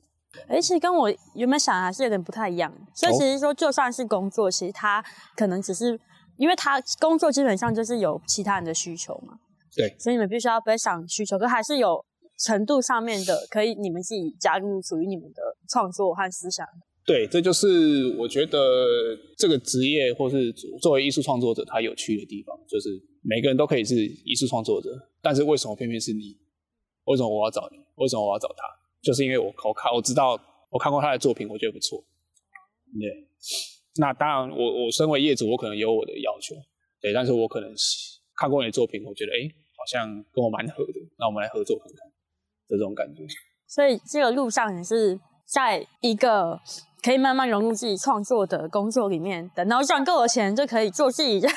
[0.48, 5.04] 而且跟我原本想的还是有点不太一样，所以其实说就算是工作，其实他
[5.36, 6.00] 可能只是
[6.38, 9.34] 因为他工作基本上就是有其他人的需求嘛。
[9.74, 12.04] 对，所以你们必须要分享需求，可还是有
[12.36, 16.66] 程度上面的，可以你们自己加入属于你们的创作和思想。
[17.04, 18.58] 对，这就是我觉得
[19.36, 22.88] 这个职业或是作为艺术创作者，他有趣的地方，就是
[23.22, 24.90] 每个人都可以是艺术创作者，
[25.20, 26.36] 但是为什么偏偏是你？
[27.04, 27.78] 为什么我要找你？
[27.96, 28.62] 为什么我要找他？
[29.02, 32.04] 就是因为我我看我知道我看过他的作品，我觉得不错。
[32.92, 33.28] 对，
[33.96, 36.54] 那当然我我身为业主，我可能有我的要求，
[37.00, 37.72] 对，但是我可能
[38.36, 39.50] 看过你的作品，我觉得哎。
[39.80, 42.12] 好像跟我蛮合的，那我们来合作看看，
[42.68, 43.24] 这种感觉。
[43.66, 46.60] 所以这个路上也是在一个
[47.02, 51.48] 可以慢慢融入自己创作的工作里面，等到赚够了钱就可以做自己的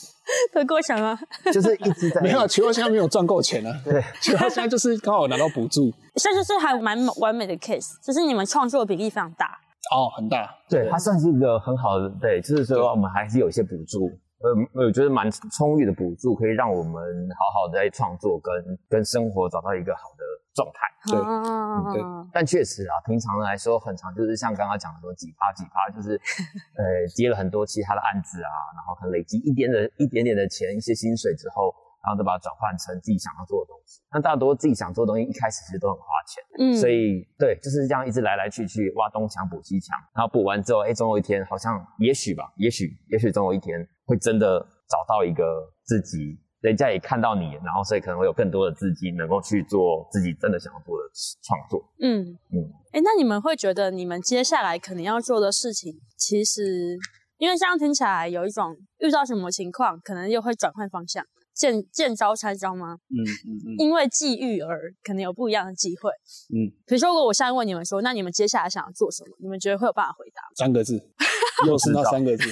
[0.66, 1.18] 过程啊。
[1.52, 3.70] 就是一直在 没有，奇华现在没有赚够钱啊。
[3.84, 9.46] 对，奇华现在就是刚好拿到补助，这就是还蛮完美的 case，就是你们创作的比例非常大
[9.94, 10.48] 哦，很大。
[10.70, 14.10] 对，它算是一个很好的，对，就是说我们还是有一些补助。
[14.40, 16.92] 呃，我觉得蛮充裕的补助，可以让我们
[17.38, 20.22] 好好的在创作跟跟生活找到一个好的
[20.54, 20.86] 状态。
[21.10, 22.30] 对，嗯、对。
[22.32, 26.14] 但确实啊，平常来说，很长就是像刚刚讲的说几趴几趴，就是
[26.78, 31.74] 呃接了很多其他的案子啊，然后可能累积一点的一点点的钱，一些薪水之后。
[32.00, 34.00] 然后再把它转换成自己想要做的东西。
[34.12, 36.42] 那大多自己想做的东西，一开始其实都很花钱。
[36.56, 45.44] 嗯，所以对，就是这样一直来来去去挖东墙补西墙，然后补完之后，哎，总有一天，好像也许吧，也许也许总有一天会真的找到一个
[45.84, 51.04] 自己，人家也看到你，然后所以可能会有更多的资金能够去做自己真的想要做的
[51.42, 51.84] 创作。
[52.00, 56.96] 嗯嗯，哎，那你们会觉得你们接下来可能要做的事情，其实
[57.36, 61.22] 因为这样听起来有一种遇到什么情况，可能又会转换方向。
[61.58, 62.94] 见见招拆招吗？
[63.10, 66.08] 嗯嗯嗯，因为际遇而可能有不一样的机会。
[66.54, 69.36] 嗯，比如说，如果我现在问你们说，那你们接下来想要做什么？
[69.40, 70.48] 你们觉得会有办法回答吗？
[70.54, 70.94] 三个字，
[71.66, 72.44] 又是那三个字。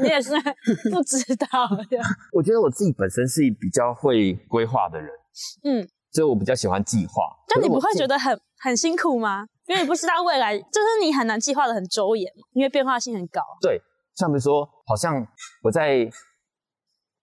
[0.00, 0.30] 你也是
[0.88, 1.98] 不知道的。
[2.32, 5.10] 我觉得我自己本身是比较会规划的人。
[5.64, 7.22] 嗯，所以我比较喜欢计划。
[7.48, 9.48] 但你不会觉得很很辛苦吗？
[9.66, 13.42] 因为你不知道未来，就是你很难计划的很周延，因为变化性很高。
[13.60, 13.80] 对，
[14.14, 15.26] 像比如说，好像
[15.64, 16.08] 我在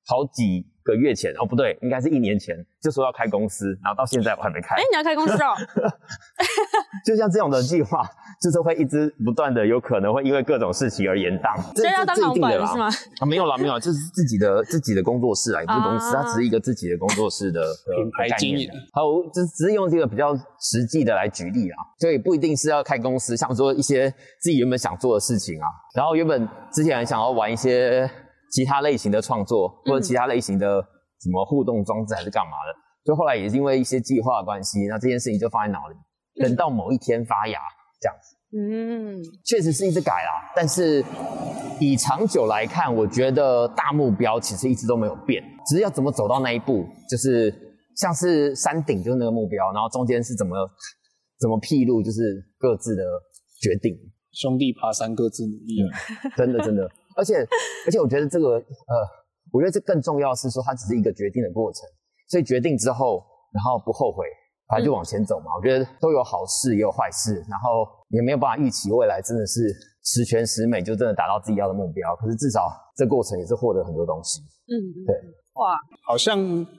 [0.06, 0.75] 好几。
[0.86, 4.76] 个月前哦，不对，应该是一年前就说要开公司，然后到现在我还没开。
[4.76, 5.52] 哎，你要开公司哦？
[7.04, 8.08] 就像这种的计划，
[8.42, 11.60] 就是会一直不断的，有可能会因为各种事情而延宕。
[11.76, 12.88] 所以要当老板了是吗？
[13.20, 17.62] 啊，没有啦，没有，就是自己的自己的工作室啊，也不是公司，它只是一个自己的工作室的
[17.96, 18.70] 品牌经营。
[18.94, 19.02] 好，
[19.34, 24.10] 就只是用这个比较实际的来举例啊，所以不一定是要开公司，像说一些
[24.40, 25.66] 自己原本想做的事情啊，
[25.96, 28.08] 然后原本之前很想要玩一些。
[28.52, 30.82] 其他类型的创作，或者其他类型的
[31.22, 32.72] 什么互动装置，还是干嘛的？
[32.72, 35.96] 嗯、就后来也是因为一些计划的关系，那这件事情就放在脑里，
[36.42, 37.60] 等到某一天发芽，
[38.00, 38.36] 这样子。
[38.58, 41.04] 嗯，确实是一直改啦，但是
[41.80, 47.54] 以长久来看，我觉得大目标其实一直都没有变，只是要怎么走到那一步，就是
[47.98, 50.56] 像是山顶就是那个目标，然后中间是怎么
[51.40, 53.04] 怎么辟路，就是各自的
[53.60, 53.94] 决定。
[54.32, 55.78] 兄弟爬山各自努力，
[56.38, 56.90] 真的真的。
[57.16, 57.36] 而且，
[57.86, 58.94] 而且我觉得这个，呃，
[59.52, 61.82] 我觉得这更重要是说，它只是一个决定的过程。
[62.28, 64.26] 所以决定之后，然后不后悔，
[64.68, 65.46] 反正就往前走嘛。
[65.46, 69.72] 嗯、我觉得都有好事，也有坏事，然后也没有办法预期未来真的是
[70.04, 72.16] 十全十美，就真的达到自己要的目标。
[72.16, 74.42] 可是至少这过程也是获得很多东西。
[74.68, 74.74] 嗯，
[75.06, 75.16] 对。
[75.54, 76.38] 哇，好像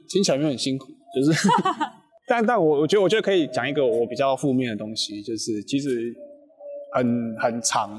[0.08, 1.48] 听起来没有很辛苦，就是，
[2.28, 6.12] 但但我我觉得我觉得可以讲一个我比较负面的东西，就是其实
[6.92, 7.98] 很很长。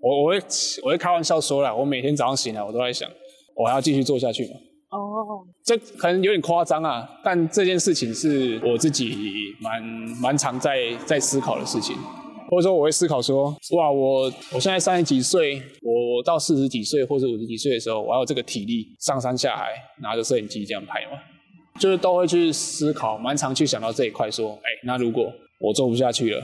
[0.00, 0.38] 我我会
[0.82, 3.10] 我会开玩笑说啦，我每天早上醒来，我都在想，
[3.54, 4.54] 我还要继续做下去吗？
[4.90, 5.46] 哦，oh.
[5.64, 9.14] 这可能有点夸张啊，但这件事情是我自己
[9.60, 9.82] 蛮
[10.22, 11.94] 蛮常在在思考的事情，
[12.48, 21.18] 或者说我会思考说，哇，我我现在三十几岁，我到四十几岁或者五十几岁的时候，我还有这个体力上山下海拿着摄影机这样拍吗？
[21.78, 25.30] 就是都会去思考，蛮常去想到这一块，说，哎，那如果
[25.60, 26.42] 我做不下去了？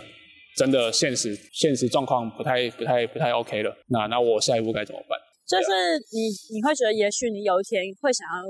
[0.57, 5.19] 真的现实现实状况不太不太不太 OK 了，那那我下一步该怎么办？
[5.47, 5.67] 就是
[6.13, 8.45] 你你会觉得，也许你有一天会想要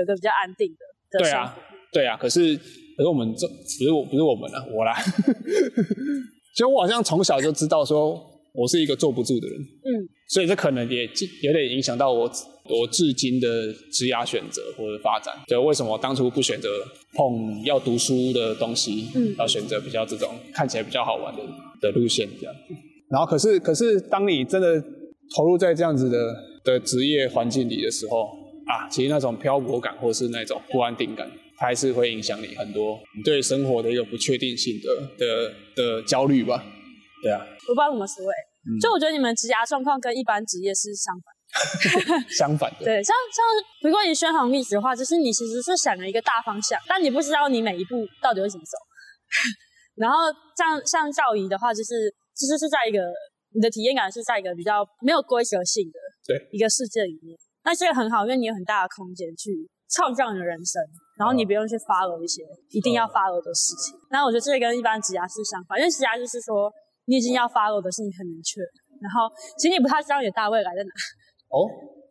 [0.00, 1.18] 有个比较安定的。
[1.18, 1.58] 的对啊，
[1.92, 2.16] 对啊。
[2.16, 3.54] 可是可是我们这不
[3.84, 4.94] 是我不是我们啊，我啦。
[6.54, 8.35] 其实我好像从小就知道说。
[8.56, 11.04] 我是一个坐不住的人，嗯，所以这可能也
[11.42, 12.30] 有点影响到我
[12.68, 15.34] 我至今的职涯选择或者发展。
[15.46, 16.68] 就为什么我当初不选择
[17.12, 21.42] 碰要读书的东西，嗯，要选择比较这种看起来比较好玩的
[21.80, 22.54] 的路线这样。
[23.10, 24.82] 然后可是可是当你真的
[25.36, 26.34] 投入在这样子的
[26.64, 28.22] 的职业环境里的时候
[28.66, 36.64] 啊，其实那种漂泊感或是那种不安定感，它还是会影响你很多，你对生活的一个不确定性的的的焦虑吧。
[37.26, 38.38] 对啊，我不知道怎么说哎，
[38.70, 42.84] 嗯、就我觉得你们职涯状况跟一般职业是相反， 相反的。
[42.86, 43.42] 对，像像
[43.82, 48.78] 如果你宣传历史的话，就是你其实是想了一个大方向，但你不知道你每一步到底会怎么走。
[49.98, 53.00] 然后像像赵仪的话，就是其实是在一个
[53.54, 59.50] 你的体验感是在一个比较没有规则性的对一个世界里面，那这个很好，因为你有很大的空间去
[59.90, 60.82] 创造你的人生，
[61.18, 63.98] 然后你不用去 follow 一些一定要 follow 的事情。
[64.10, 66.70] 那、哦、我觉得这个跟一般职涯是相反，因为职涯就是说。
[67.06, 68.60] 你已经要 follow 的事情很明确，
[69.00, 69.26] 然后
[69.58, 70.90] 其实你不太知道你的大未来在哪。
[71.48, 71.66] 哦，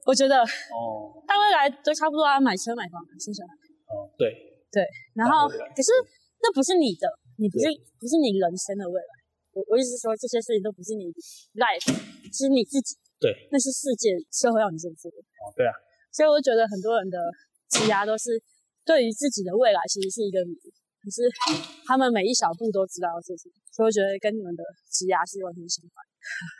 [0.08, 3.44] 我觉得哦，大未来都差不多要买车买房了，是不是？
[3.92, 4.32] 哦，对
[4.72, 4.84] 对，
[5.14, 5.92] 然后可是
[6.42, 7.06] 那不是你的，
[7.38, 7.68] 你不是
[8.00, 9.12] 不是你人生的未来。
[9.56, 11.08] 我我意思是说，这些事情都不是你
[11.56, 11.88] life，
[12.32, 12.96] 是你自己。
[13.20, 15.18] 对，那是世界社会要你这么做的。
[15.18, 15.72] 哦，对啊。
[16.12, 17.18] 所以我觉得很多人的
[17.72, 18.36] 职涯都是
[18.84, 20.56] 对于自己的未来其实是一个谜，
[21.06, 21.22] 可是
[21.86, 26.02] 他们每一小步都知道这些，所以我觉得跟你们的职涯是完全相反。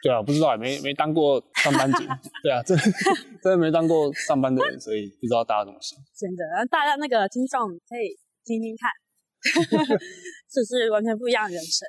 [0.04, 1.98] 对啊，不知道也没没当过上班族，
[2.46, 2.84] 对啊，真的
[3.42, 5.98] 真的没当过上班的人，所以不知道大家怎么想。
[6.14, 8.14] 真的，大家那个听众可以
[8.46, 8.94] 听听看，
[10.54, 11.82] 这是完全不一样的人生。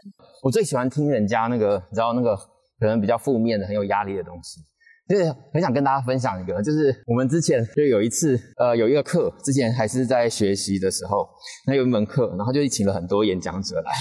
[0.42, 2.34] 我最喜欢听人家那个，你知道那个
[2.80, 4.60] 可能比较负面的、很有压力的东西，
[5.08, 11.28] 就是很想跟大家分享一个，就是我们之前就有一次，呃，有一个课，之前还是在学习的时候，
[11.66, 13.92] 那有一门课，然后就请了很多演讲者来。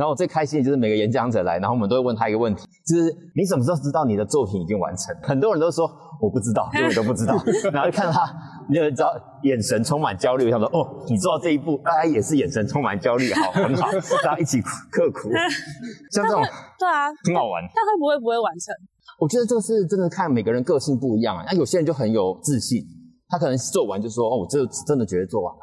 [0.00, 5.14] 然后我最开心的就是每个演讲者来，然后我们都会问他一个问题，就是你什么时候知道你的作品已经完成？
[5.22, 5.84] 很多人都说
[6.18, 7.34] 我不知道， 根本都不知道。
[7.70, 8.24] 然后就看到他，
[8.66, 10.50] 你就知道眼神充满焦虑。
[10.50, 13.90] 他说：“哦，你做到这一步，大家也是眼神充满焦虑，好，很好，
[14.24, 15.28] 大家一起刻苦。
[16.10, 16.40] ”像这种，
[16.78, 17.62] 对啊，很好玩。
[17.76, 18.74] 但会不会不会完成？
[19.18, 21.44] 我觉得这个是真的看每个人个性不一样啊。
[21.46, 22.82] 那有些人就很有自信，
[23.28, 25.60] 他可能做完就说：“哦，我这真的觉得做完了。”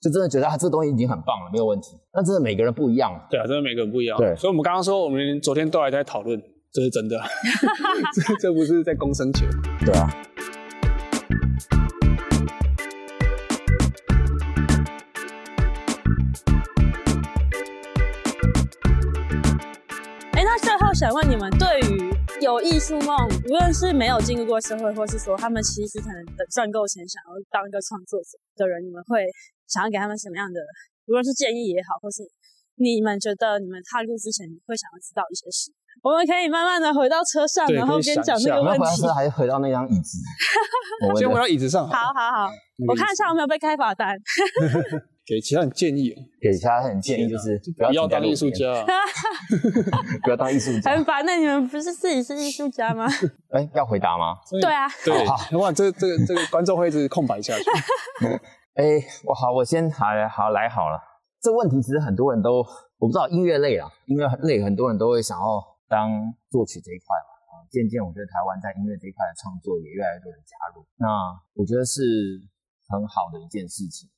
[0.00, 1.98] 就真的觉得他这东西已经很棒了，没有问题。
[2.14, 3.10] 那真的每个人不一样。
[3.28, 4.16] 对啊，真的每个人不一样。
[4.16, 6.40] 对，所以我们刚刚说，我们昨天都还在讨论，
[6.72, 7.20] 这是真的，
[8.14, 9.44] 这这不是在公生球。
[9.84, 10.08] 对啊。
[20.34, 23.16] 哎，那最后想问你们，对于有艺术梦，
[23.48, 29.26] 无论是没有进入过社会，或是说他们其实可能等赚够钱，想要当一个创作者的人，你们会？
[29.68, 30.58] 想要给他们什么样的，
[31.06, 32.22] 无论是建议也好，或是
[32.76, 35.70] 你们觉得你们踏入之前会想要知道一些事，
[36.02, 39.06] 我们可以慢慢的回到车上，然后边讲这个问题。
[39.14, 40.18] 还是回到那张椅子？
[41.18, 41.86] 先回到椅子上。
[41.88, 42.50] 好好好，
[42.88, 44.16] 我看一下有没有被开罚单。
[45.28, 48.82] 给其他人建议，给其他人建议就是 不要当艺术家，
[50.24, 50.92] 不要当艺术家。
[50.92, 53.06] 很烦，那你们不是自己是艺术家吗？
[53.50, 54.36] 哎，要回答吗？
[54.62, 54.88] 对啊。
[55.04, 57.64] 对，哇，这这个这个观众会一直空白下去。
[58.78, 61.02] 哎，我好，我先好好来好了。
[61.42, 62.62] 这问题其实很多人都
[62.98, 65.58] 我不知道，音乐类啊，音乐类很多人都会想要
[65.88, 66.08] 当
[66.48, 67.58] 作曲这一块嘛。
[67.58, 71.06] 啊，渐渐我觉得台湾在音乐这一块的创作也越来越多人加入，那
[71.54, 72.38] 我觉得是
[72.86, 74.08] 很好的一件事情。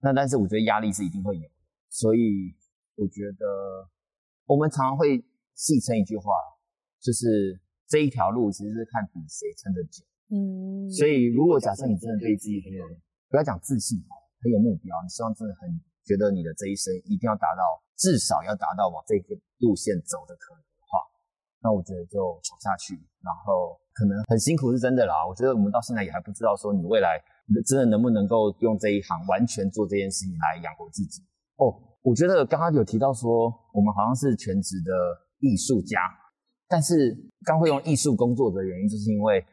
[0.00, 1.46] 那但是我觉得压力是一定会有，
[1.90, 2.56] 所以
[2.96, 3.44] 我觉得
[4.46, 6.32] 我们常常会戏称一句话，
[7.02, 10.02] 就是这一条路其实是看比谁撑得久。
[10.32, 12.82] 嗯，所以如果假设你真的对自己很有
[13.28, 13.98] 不要讲自信，
[14.42, 14.94] 很有目标。
[15.02, 15.68] 你希望真的很
[16.04, 17.62] 觉得你的这一生一定要达到，
[17.98, 21.00] 至少要达到往这个路线走的可能的话，
[21.62, 22.94] 那我觉得就闯下去。
[23.26, 25.26] 然后可能很辛苦是真的啦。
[25.26, 27.18] 我觉得我们到现在也还不知道说你未来
[27.66, 31.22] 真的能不能够用这一行完全做这件事情来养活自己。
[31.56, 34.92] 哦，我觉得刚刚有提到说我们好像是全职的
[35.40, 35.98] 艺术家，
[36.68, 39.44] 但是刚会用艺术工作的原因，就是因为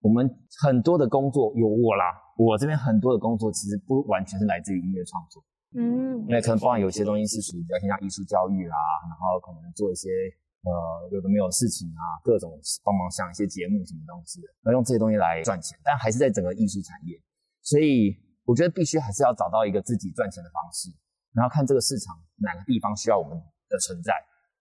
[0.00, 0.30] 我们
[0.62, 2.22] 很多的工作有我啦。
[2.36, 8.76] 我这边很多的工作其实不完全是来自于音乐创作，嗯，因为可能包含有些东西是属于比较偏向艺术教育啊，
[9.08, 10.12] 然后可能做一些
[10.60, 10.70] 呃
[11.12, 12.52] 有的没有的事情啊，各种
[12.84, 17.16] 帮忙想一些节目什么东西的，要用这些东西来赚钱，但还是在整个艺术产业，
[17.62, 18.12] 所以
[18.44, 20.92] 我觉得必须还是要找到一个自己赚钱的方式，
[21.32, 23.32] 然后看这个市场哪个地方需要我们
[23.70, 24.12] 的存在，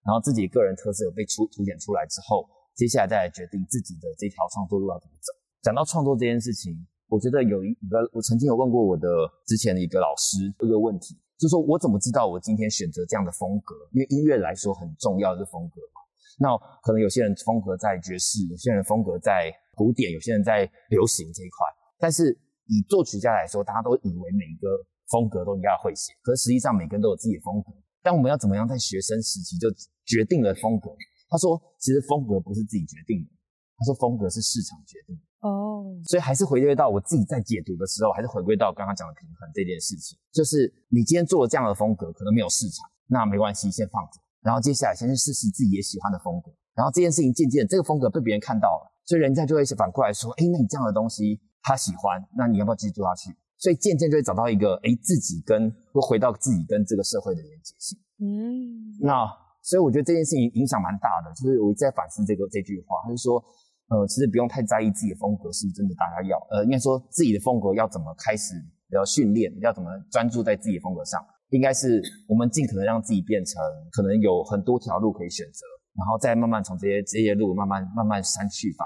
[0.07, 5.35] 然后自己个人特色有被出凸显出来之后，接下来再来决定自己的这条创作路要怎么走。
[5.61, 6.87] 讲到创作这件事情。
[7.07, 9.07] 我觉得有一个，我曾经有问过我的
[9.45, 13.75] 之前的一个老师一个问题，就是说我怎么知道我今天选择这样的风格？
[13.91, 16.01] 因为音乐来说很重要的是风格嘛。
[16.37, 21.57] 那可能有些人风格在爵士，有些人风格在古典，有些人在流行这一块。
[21.97, 22.37] 但是
[22.67, 24.67] 以作曲家来说，大家都以为每一个
[25.11, 27.71] 风格都应该会写，可是实际上每个人都有自己的风格。
[28.01, 29.69] 但我们要怎么样在学生时期就
[30.05, 30.89] 决定了风格？
[31.29, 33.29] 他说，其实风格不是自己决定的，
[33.77, 35.21] 他说风格是市场决定的。
[35.45, 40.17] 哦，所以还是回归到我自己在解读的时候，还是回归到刚刚讲的平衡这件事情。
[40.33, 44.19] 就是你今天做了这样的风格，可能没有市场，那没关系，先放着。
[44.41, 46.51] 然后接下来先去试试自己也喜欢的风格。
[46.73, 53.29] 然后这件事情渐渐这个风格被别人看到了，所以人家就会反过来说：“哎，那你这样的东西他喜欢，那你要不要继续做下去？”
[53.61, 57.99] 所以渐渐就会找到一个哎自己跟会回到自己跟这个社会的连接性。
[58.17, 59.29] 嗯，那
[59.61, 61.31] 所以我觉得这件事情影响蛮大的。
[61.35, 63.43] 就是我一直在反思这个这句话，就是说。
[63.87, 68.55] 呃，其实不用太在意自己的风格是不是真的，大家要呃，应该说自己的风格要怎么开始
[68.89, 73.61] 要训练，要怎么专注在自己的风格上，应该是我们尽可能让自己变成
[73.91, 75.61] 可能有很多条路可以选择，
[75.93, 78.85] 然后再慢慢从这些这些路慢慢慢慢删去吧，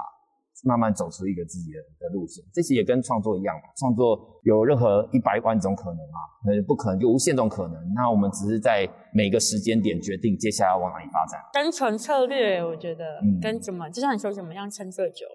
[0.64, 2.44] 慢慢走出一个自己的的路线。
[2.52, 7.74] 这些也跟创作一样嘛，创作有任何一百万种可能啊，那不可能就无限种可能。
[7.94, 11.40] 那我们只是在每个时间点决定接下来要往哪里发展。
[11.52, 13.04] 单纯策略，我觉得
[13.40, 15.26] 跟怎么，嗯、就像你说怎么样撑这久，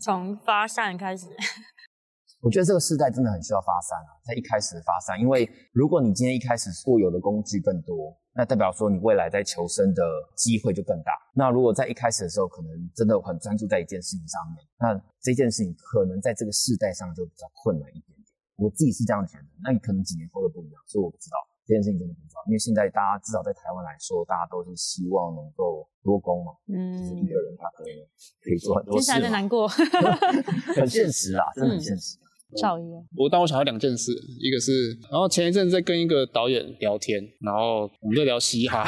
[0.00, 1.26] 从发散开始。
[2.42, 10.02] 我觉得这个时代真的很需要发散啊，在一开始发散，因为如果你今天一开始所有的工具更多，那代表说你未来在求生的
[10.34, 11.10] 机会就更大。
[11.32, 18.28] 那如果在一开始的时候，可能真的很专注在一件事情上面，那这件事情可能在这个世代上就比较困难一点点。
[18.56, 22.44] 我自己是这样觉得，那你可能几年后都不一样，所以我不知道这件事情真的不知道。
[22.46, 28.04] 因为现在大家至少在台湾来说，大家都是希望能够多工嘛，嗯，就是一个人他可以
[28.44, 29.06] 可以做很多事。
[29.06, 29.66] 接下来难过，
[30.76, 32.18] 很现实啊，真的很现实。
[32.56, 32.82] 教育，
[33.16, 38.84] 我但我想到两件事，一个是，然后前一阵在跟一个导演聊天，然后我们在聊嘻哈，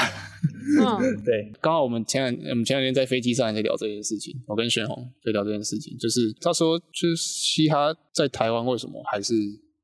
[0.81, 9.35] 嗯， 对，刚好我们前两我们前两天在飞机上也在聊这件事情，我跟玄宏在聊这件事情，就是他说，就是嘻哈在台湾为什么还是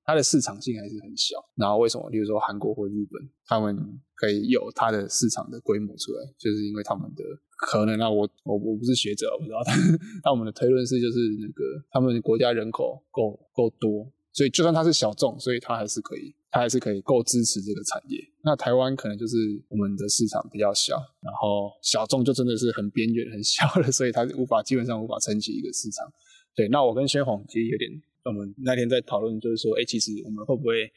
[0.04, 3.76] 它的市场性还是很小，然后为什么，比如说韩国或日本，他们
[4.14, 7.22] 可以有它的市场的规模出来，就是因为他们的。
[7.56, 9.62] 可能啊，我我我不是学者，我不知道。
[10.22, 18.18] 但我们的推论是，就是那个他们国家人口够够多，所以就算它是小众，所以它还是可以，它还是可以够支持这个产业。
[18.42, 19.36] 那台湾可能就是
[19.68, 26.04] 我们的市场比较小，然后小众就真的是很边缘、很小的，所以它无法基本上无法撑起一个市场。
[26.56, 27.90] 对，那我跟轩红其实有点，
[28.24, 30.90] 我们那天在讨论，就是说，哎、其实我们会不会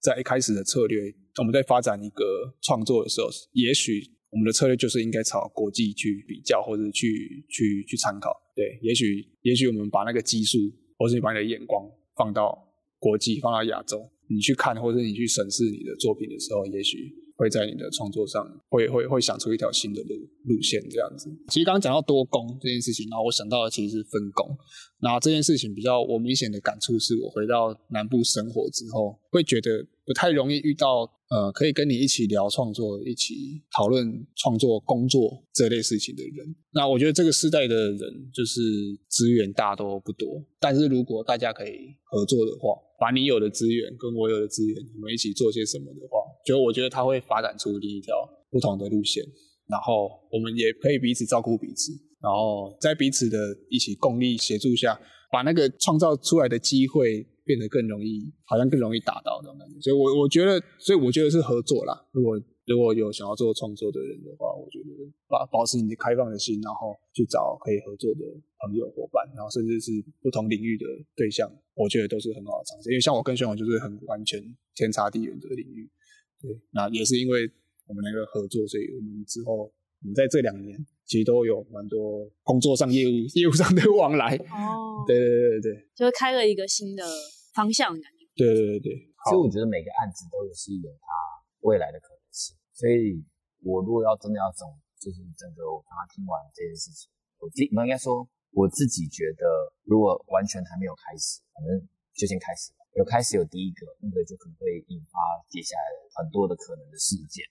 [0.00, 4.12] 在一开始的策略，我们在发展一个创作的时候，也许。
[4.34, 8.34] 我们的策略就是应该朝国际去比较，或者去去去参考。
[8.56, 10.58] 对，也许也许我们把那个基数，
[10.98, 12.52] 或是你把你的眼光放到
[12.98, 20.14] 国际，放到亚洲，你去看，或者你去审视你的作品的时候，也许会在你的创作上会会会想出一条新的路
[20.44, 21.28] 路线这样子。
[21.48, 24.56] 其实刚刚讲到多工这件事情，然后我想到的其实是分工。
[25.00, 31.10] 然后这件事情比较我明显的感触是，我回到南部生活之后，会觉得不太容易遇到。
[31.30, 33.34] 呃，可以跟你一起聊创作，一起
[33.76, 36.54] 讨论创作、工作这类事情的人。
[36.72, 38.60] 那我觉得这个时代的人，就是
[39.08, 40.44] 资源大多不多。
[40.60, 41.72] 但是如果大家可以
[42.04, 48.14] 合作的话，把你有的资源跟我有的资源，我们一起做些什么的话，就我觉得他会发展出另一条
[48.50, 49.24] 不同的路线。
[49.66, 51.90] 然后我们也可以彼此照顾彼此，
[52.20, 53.38] 然后在彼此的
[53.70, 55.00] 一起共力协助下，
[55.32, 57.26] 把那个创造出来的机会。
[57.44, 61.92] 变得更容易，好像更容易达到这种感觉，所以我，我觉得，所以我觉得是合作啦。
[62.12, 64.88] 如果如果有想要做创作的人的话，我觉得
[65.28, 68.24] 把保持你的开放的心，然后去找可以合作的
[68.64, 69.92] 朋友伙伴，然后甚至是
[70.22, 72.88] 不同领域的对象，我觉得都是很好的尝试。
[72.90, 74.40] 因为像我跟轩宏就是很完全
[74.74, 75.90] 天差地远的领域，
[76.40, 77.44] 对，那也是因为
[77.86, 79.68] 我们那个合作，所以我们之后
[80.00, 80.74] 我们在这两年。
[81.04, 87.04] 其实都有蛮多工作上业务业务上的 往来哦，对对对对对，就开了一个新的
[87.54, 88.24] 方向的感觉。
[88.34, 88.90] 对对对对，
[89.24, 91.06] 其实我觉得每个案子都是有它
[91.60, 93.22] 未来的可能性，所以
[93.62, 94.66] 我如果要真的要总，
[94.98, 99.44] 就是整个我刚刚听完这件事情，我自应该说我自己觉得，
[99.84, 101.78] 如果完全还没有开始，反正
[102.16, 105.14] 就先开始吧，有开始有第一个，那个就可能会引发
[105.52, 105.84] 接下来
[106.16, 107.44] 很多的可能的事件。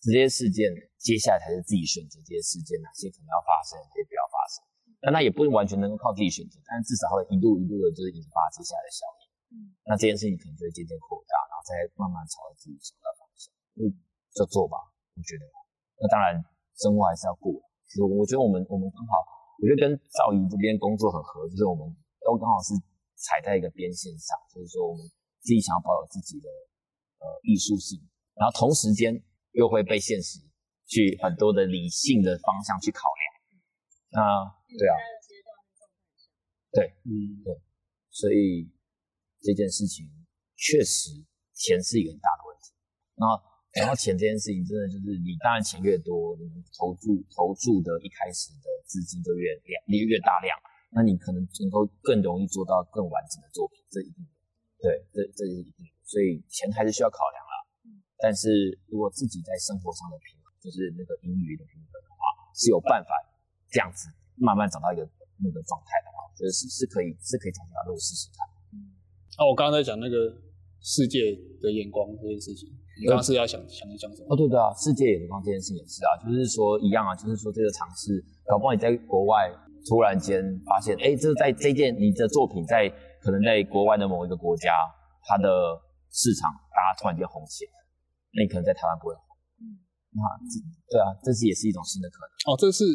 [0.00, 4.64] 这些事件接下来才是自己选择，这些事件哪些可能要发生，哪些不要发生。
[5.00, 9.22] 但它也不完全能够靠自己选择，但是至少会一路一路的，就是引发接下来的效应。
[9.52, 13.88] 嗯，那这件事情可能就会渐渐扩大，然后再慢慢朝着自己想要的方向，就
[14.36, 14.76] 就做吧。
[15.16, 15.44] 我觉得，
[16.00, 16.36] 那当然
[16.80, 17.52] 生活还是要过。
[17.88, 19.12] 其实我觉得我们我们刚好，
[19.60, 21.84] 我觉得跟赵怡这边工作很合，就是我们
[22.24, 22.72] 都刚好是
[23.20, 25.04] 踩在一个边线上，就是说我们
[25.40, 26.48] 自己想要保有自己的
[27.24, 28.00] 呃艺术性，
[28.36, 29.16] 然后同时间。
[29.52, 30.38] 又会被现实
[30.86, 33.22] 去很多的理性的方向去考量，
[34.10, 34.20] 那
[34.78, 34.94] 对啊，
[36.72, 37.54] 对，嗯，对，
[38.10, 38.70] 所以
[39.42, 40.06] 这件事情
[40.54, 41.10] 确实
[41.54, 42.70] 钱是一个很大的问题。
[43.16, 43.26] 那
[43.82, 46.46] 然后钱这件事情，真的就是你当然钱越多，你
[46.78, 50.58] 投注投注的一开始的资金就越量越越大量，
[50.90, 54.30] 那你可能能够更容易做到更完整的作品，这一定的，
[54.82, 57.49] 对，这这是一定的，所以钱还是需要考量。
[58.22, 62.20] 但是如果自己在生活上的平衡，就是那个英语的平衡的话，
[62.54, 63.10] 是有办法
[63.72, 65.02] 这样子慢慢找到一个
[65.40, 68.44] 那个状态的话，我觉得是是可以是可以找条路试试看。
[68.76, 68.92] 嗯，
[69.38, 70.28] 那我刚刚在讲那个
[70.84, 71.32] 世界
[71.64, 72.68] 的眼光这件事情，
[73.00, 74.28] 你刚刚是要想想讲什么？
[74.28, 79.48] 哦，对对啊，世界眼光这件事情也是啊，就是说一样啊，就是说这个尝试，搞不好你在国外
[79.88, 82.84] 突然间发现，哎，这在这件你的作品在
[83.24, 84.76] 可能在国外的某一个国家，
[85.24, 85.48] 它的
[86.12, 87.79] 市场大家突然间红起来。
[88.32, 89.24] 那你可能在台湾不会红，
[89.60, 89.64] 嗯，
[90.22, 90.38] 啊，
[90.90, 92.30] 对啊，这是也是一种新的可能。
[92.50, 92.86] 哦，这是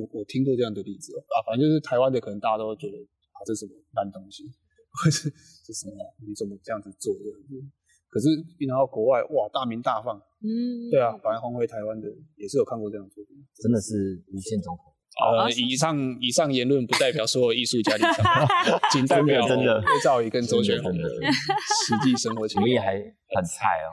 [0.00, 2.96] 我我听过这样的例子啊，反正就是台湾的，可能大家都觉得
[3.32, 4.44] 啊，这是什么烂东西，
[4.92, 5.28] 或是
[5.66, 7.60] 这什么你怎么这样子做这样子？
[8.08, 8.28] 可是
[8.62, 10.14] 一拿到国外，哇，大鸣大放。
[10.44, 12.06] 嗯，对啊，反正红回台湾的
[12.36, 14.93] 也是有看过这样的作品，真的是无限种可。
[15.22, 18.46] 呃，以上以上言论不代表所有艺术家立场，
[18.90, 21.04] 仅代表真的叶兆仪跟周全红的
[21.86, 22.62] 实际生活情况。
[22.64, 23.88] 我也还很菜哦，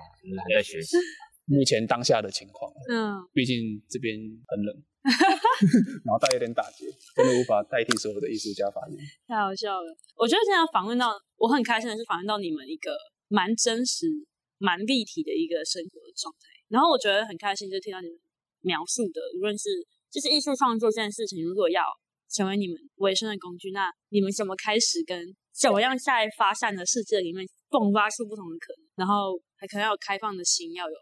[0.48, 0.98] 还在学习。
[1.46, 3.58] 目前当下的情况，嗯，毕竟
[3.90, 4.16] 这边
[4.48, 4.72] 很冷，
[6.08, 8.96] 脑袋有点打结，真的无法代替所有的艺术家发言。
[9.28, 9.90] 太好笑了！
[10.16, 12.96] 我觉得现在访问到，我很开心的是访问到你们一个
[13.28, 14.08] 蛮真实、
[14.60, 16.48] 蛮立体的一个生活的状态。
[16.70, 18.16] 然后我觉得很开心，就听到你们
[18.62, 19.68] 描述的，无论是
[20.12, 21.82] 就是艺术创作这件事情，如果要
[22.30, 30.96] 成为你们维生的工具，那你们怎么开始，跟怎么样在发散的世界里面迸发出不同的可能，然后还可能要有开放的心，要有。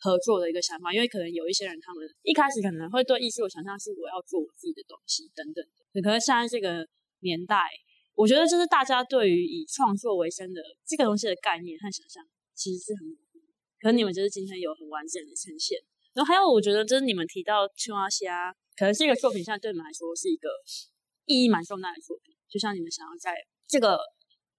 [0.00, 5.58] 合作的一个想法，因为可能有一些人，他们一开始可能会对艺术的想象是我要做我自己的东西等等
[5.92, 6.00] 的。
[6.00, 6.86] 可是现在这个
[7.18, 7.66] 年代，
[8.14, 12.22] 我觉得就是大家对于以创作为生的这个东西的概念和想象，
[12.54, 13.42] 其实是很模糊。
[13.82, 15.82] 可能你们就是今天有很完整的呈现。
[16.18, 20.50] 然后还有，我觉得就是你们提到青蛙虾，可能是一个作品，现在对你们来说是一个
[21.26, 22.34] 意义蛮重大的作品。
[22.50, 23.38] 就像你们想要在
[23.68, 24.00] 这个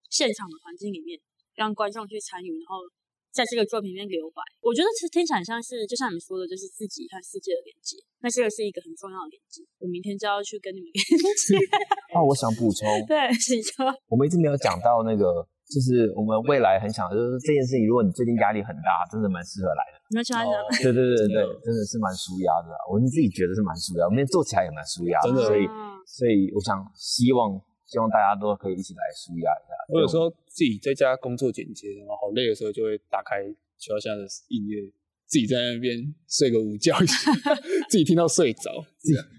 [0.09, 1.19] 现场的环境里面，
[1.55, 2.87] 让观众去参与，然后。
[3.31, 7.95] 在这个作品里面留白，我觉得其实听起来像是，就像你们说的，就是自己和世界的连接。
[8.21, 9.61] 那这个是一个很重要的连接。
[9.77, 11.05] 我明天就要去跟你们 连
[11.37, 11.53] 接。
[12.17, 13.85] 啊，我想补充，对，请说。
[14.09, 20.01] 我们一直没有讲到那个，就是我们未来很想，就是这件事情，如果你最近压力很大，真的蛮适合来的。
[20.09, 20.53] 你们喜欢的？
[20.81, 22.73] 对对对对，真的是蛮舒压的。
[22.89, 25.29] 我们自己觉得是蛮舒压，我们做起来也蛮舒压的。
[25.29, 25.61] 真的，所以
[26.05, 27.61] 所以我想希望。
[27.89, 29.73] 希望大家都可以一起来舒压一下。
[29.91, 33.41] 我有时候自己在家工作剪接，然后好累的时候，就会打开
[33.79, 34.77] 学校下的音乐，
[35.25, 35.97] 自己在那边
[36.27, 37.33] 睡个午觉一下，
[37.89, 38.69] 自己听到睡着，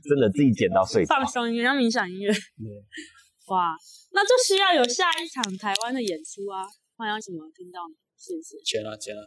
[0.03, 1.14] 真的自己剪到睡着。
[1.14, 2.33] 放松音乐，冥想音乐。
[2.33, 2.66] 对。
[3.55, 3.70] 哇，
[4.12, 6.66] 那就需要有下一场台湾的演出啊！
[6.96, 7.94] 欢迎什么听到你？
[8.18, 8.61] 是不是？
[8.64, 9.22] 钱啊钱啊！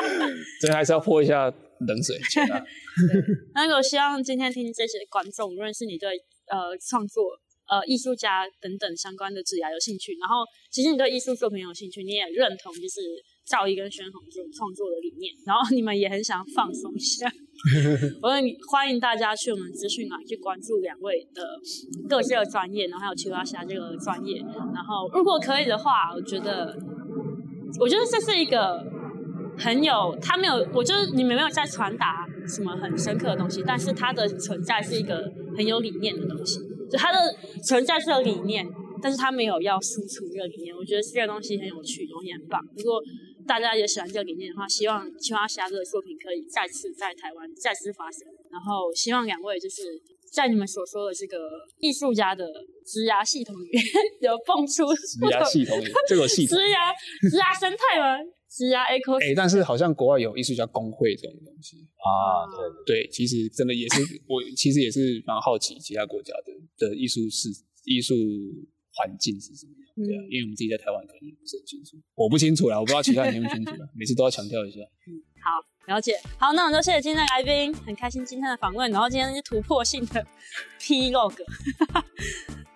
[0.60, 1.44] 这还是要泼一下
[1.86, 2.64] 冷水，钱啊。
[3.54, 6.10] 那我希望今天听这些观众，无论是你对
[6.46, 7.40] 呃创作。
[7.64, 13.00] 呃，艺术家等等相关的职业有兴趣，然后其实你对艺术作品有兴趣，你也认同就是
[13.46, 17.26] 兆仪跟宣统这种创作的理念，然后你们也很想放松一下，
[18.22, 18.36] 我说
[18.70, 21.42] 欢迎大家去我们资讯栏去关注两位的
[22.08, 26.74] 各自的专业，然后还有青蛙虾这个专业，然后如果可以的话，我觉得
[27.78, 28.82] 我觉得这是一个
[29.58, 36.60] 很有他没有，我觉得你们没有在传达什么很深刻的东西，但是它的存在是一个很有理念的东西。
[36.90, 37.18] 就它的
[37.66, 38.66] 存在是有理念，
[39.02, 40.76] 但是它没有要输出这个理念。
[40.76, 42.60] 我觉得这个东西很有趣，然后也很棒。
[42.76, 43.02] 如果
[43.46, 48.26] 大家也喜欢这个理念的话，希望青蛙侠这个作品可以再次在台湾再次发生。
[48.50, 49.82] 然后希望两位就是
[50.32, 51.36] 在你们所说的这个
[51.78, 52.46] 艺术家的
[52.84, 53.82] 职涯系统里面
[54.20, 56.94] 有蹦出职涯系统里这个系统职涯
[57.30, 58.18] 职涯生态吗？
[58.48, 61.76] 职涯 eco 哎，但是好像国外有艺术家工会这种东西。
[61.98, 62.46] 啊，
[62.86, 63.02] 对。
[63.02, 67.48] 对，其实真的也是 我其实也是蛮好奇其他国家的的艺术是
[67.84, 68.14] 艺术
[68.94, 74.80] 环境是什么样，对啊，因为我们自己在台湾可能不是很清楚，我不清楚啦，我不知道其他人清不清楚啦， 每次都要强调一下。
[75.06, 76.14] 嗯，好，了解。
[76.38, 80.26] 好，那我们就谢谢今天的来宾，很开心今天的访问，然后今天是突破性的
[80.80, 81.34] P-Log，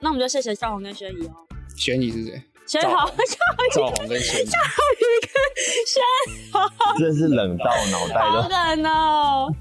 [0.01, 1.35] 那我们就谢谢兆宏跟轩仪哦。
[1.77, 2.43] 轩仪是谁？
[2.67, 3.11] 轩好，
[3.75, 4.59] 兆宏跟轩，兆
[5.01, 5.33] 仪跟
[5.87, 6.03] 轩
[6.53, 8.43] 好，真是冷到脑袋都。
[8.43, 9.53] 好冷哦。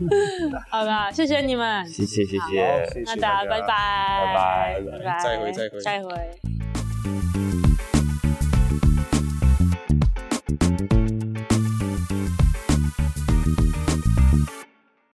[0.69, 6.11] 好吧，谢谢你们，谢谢谢谢，那大家拜拜，拜拜，拜拜，再会再会再会。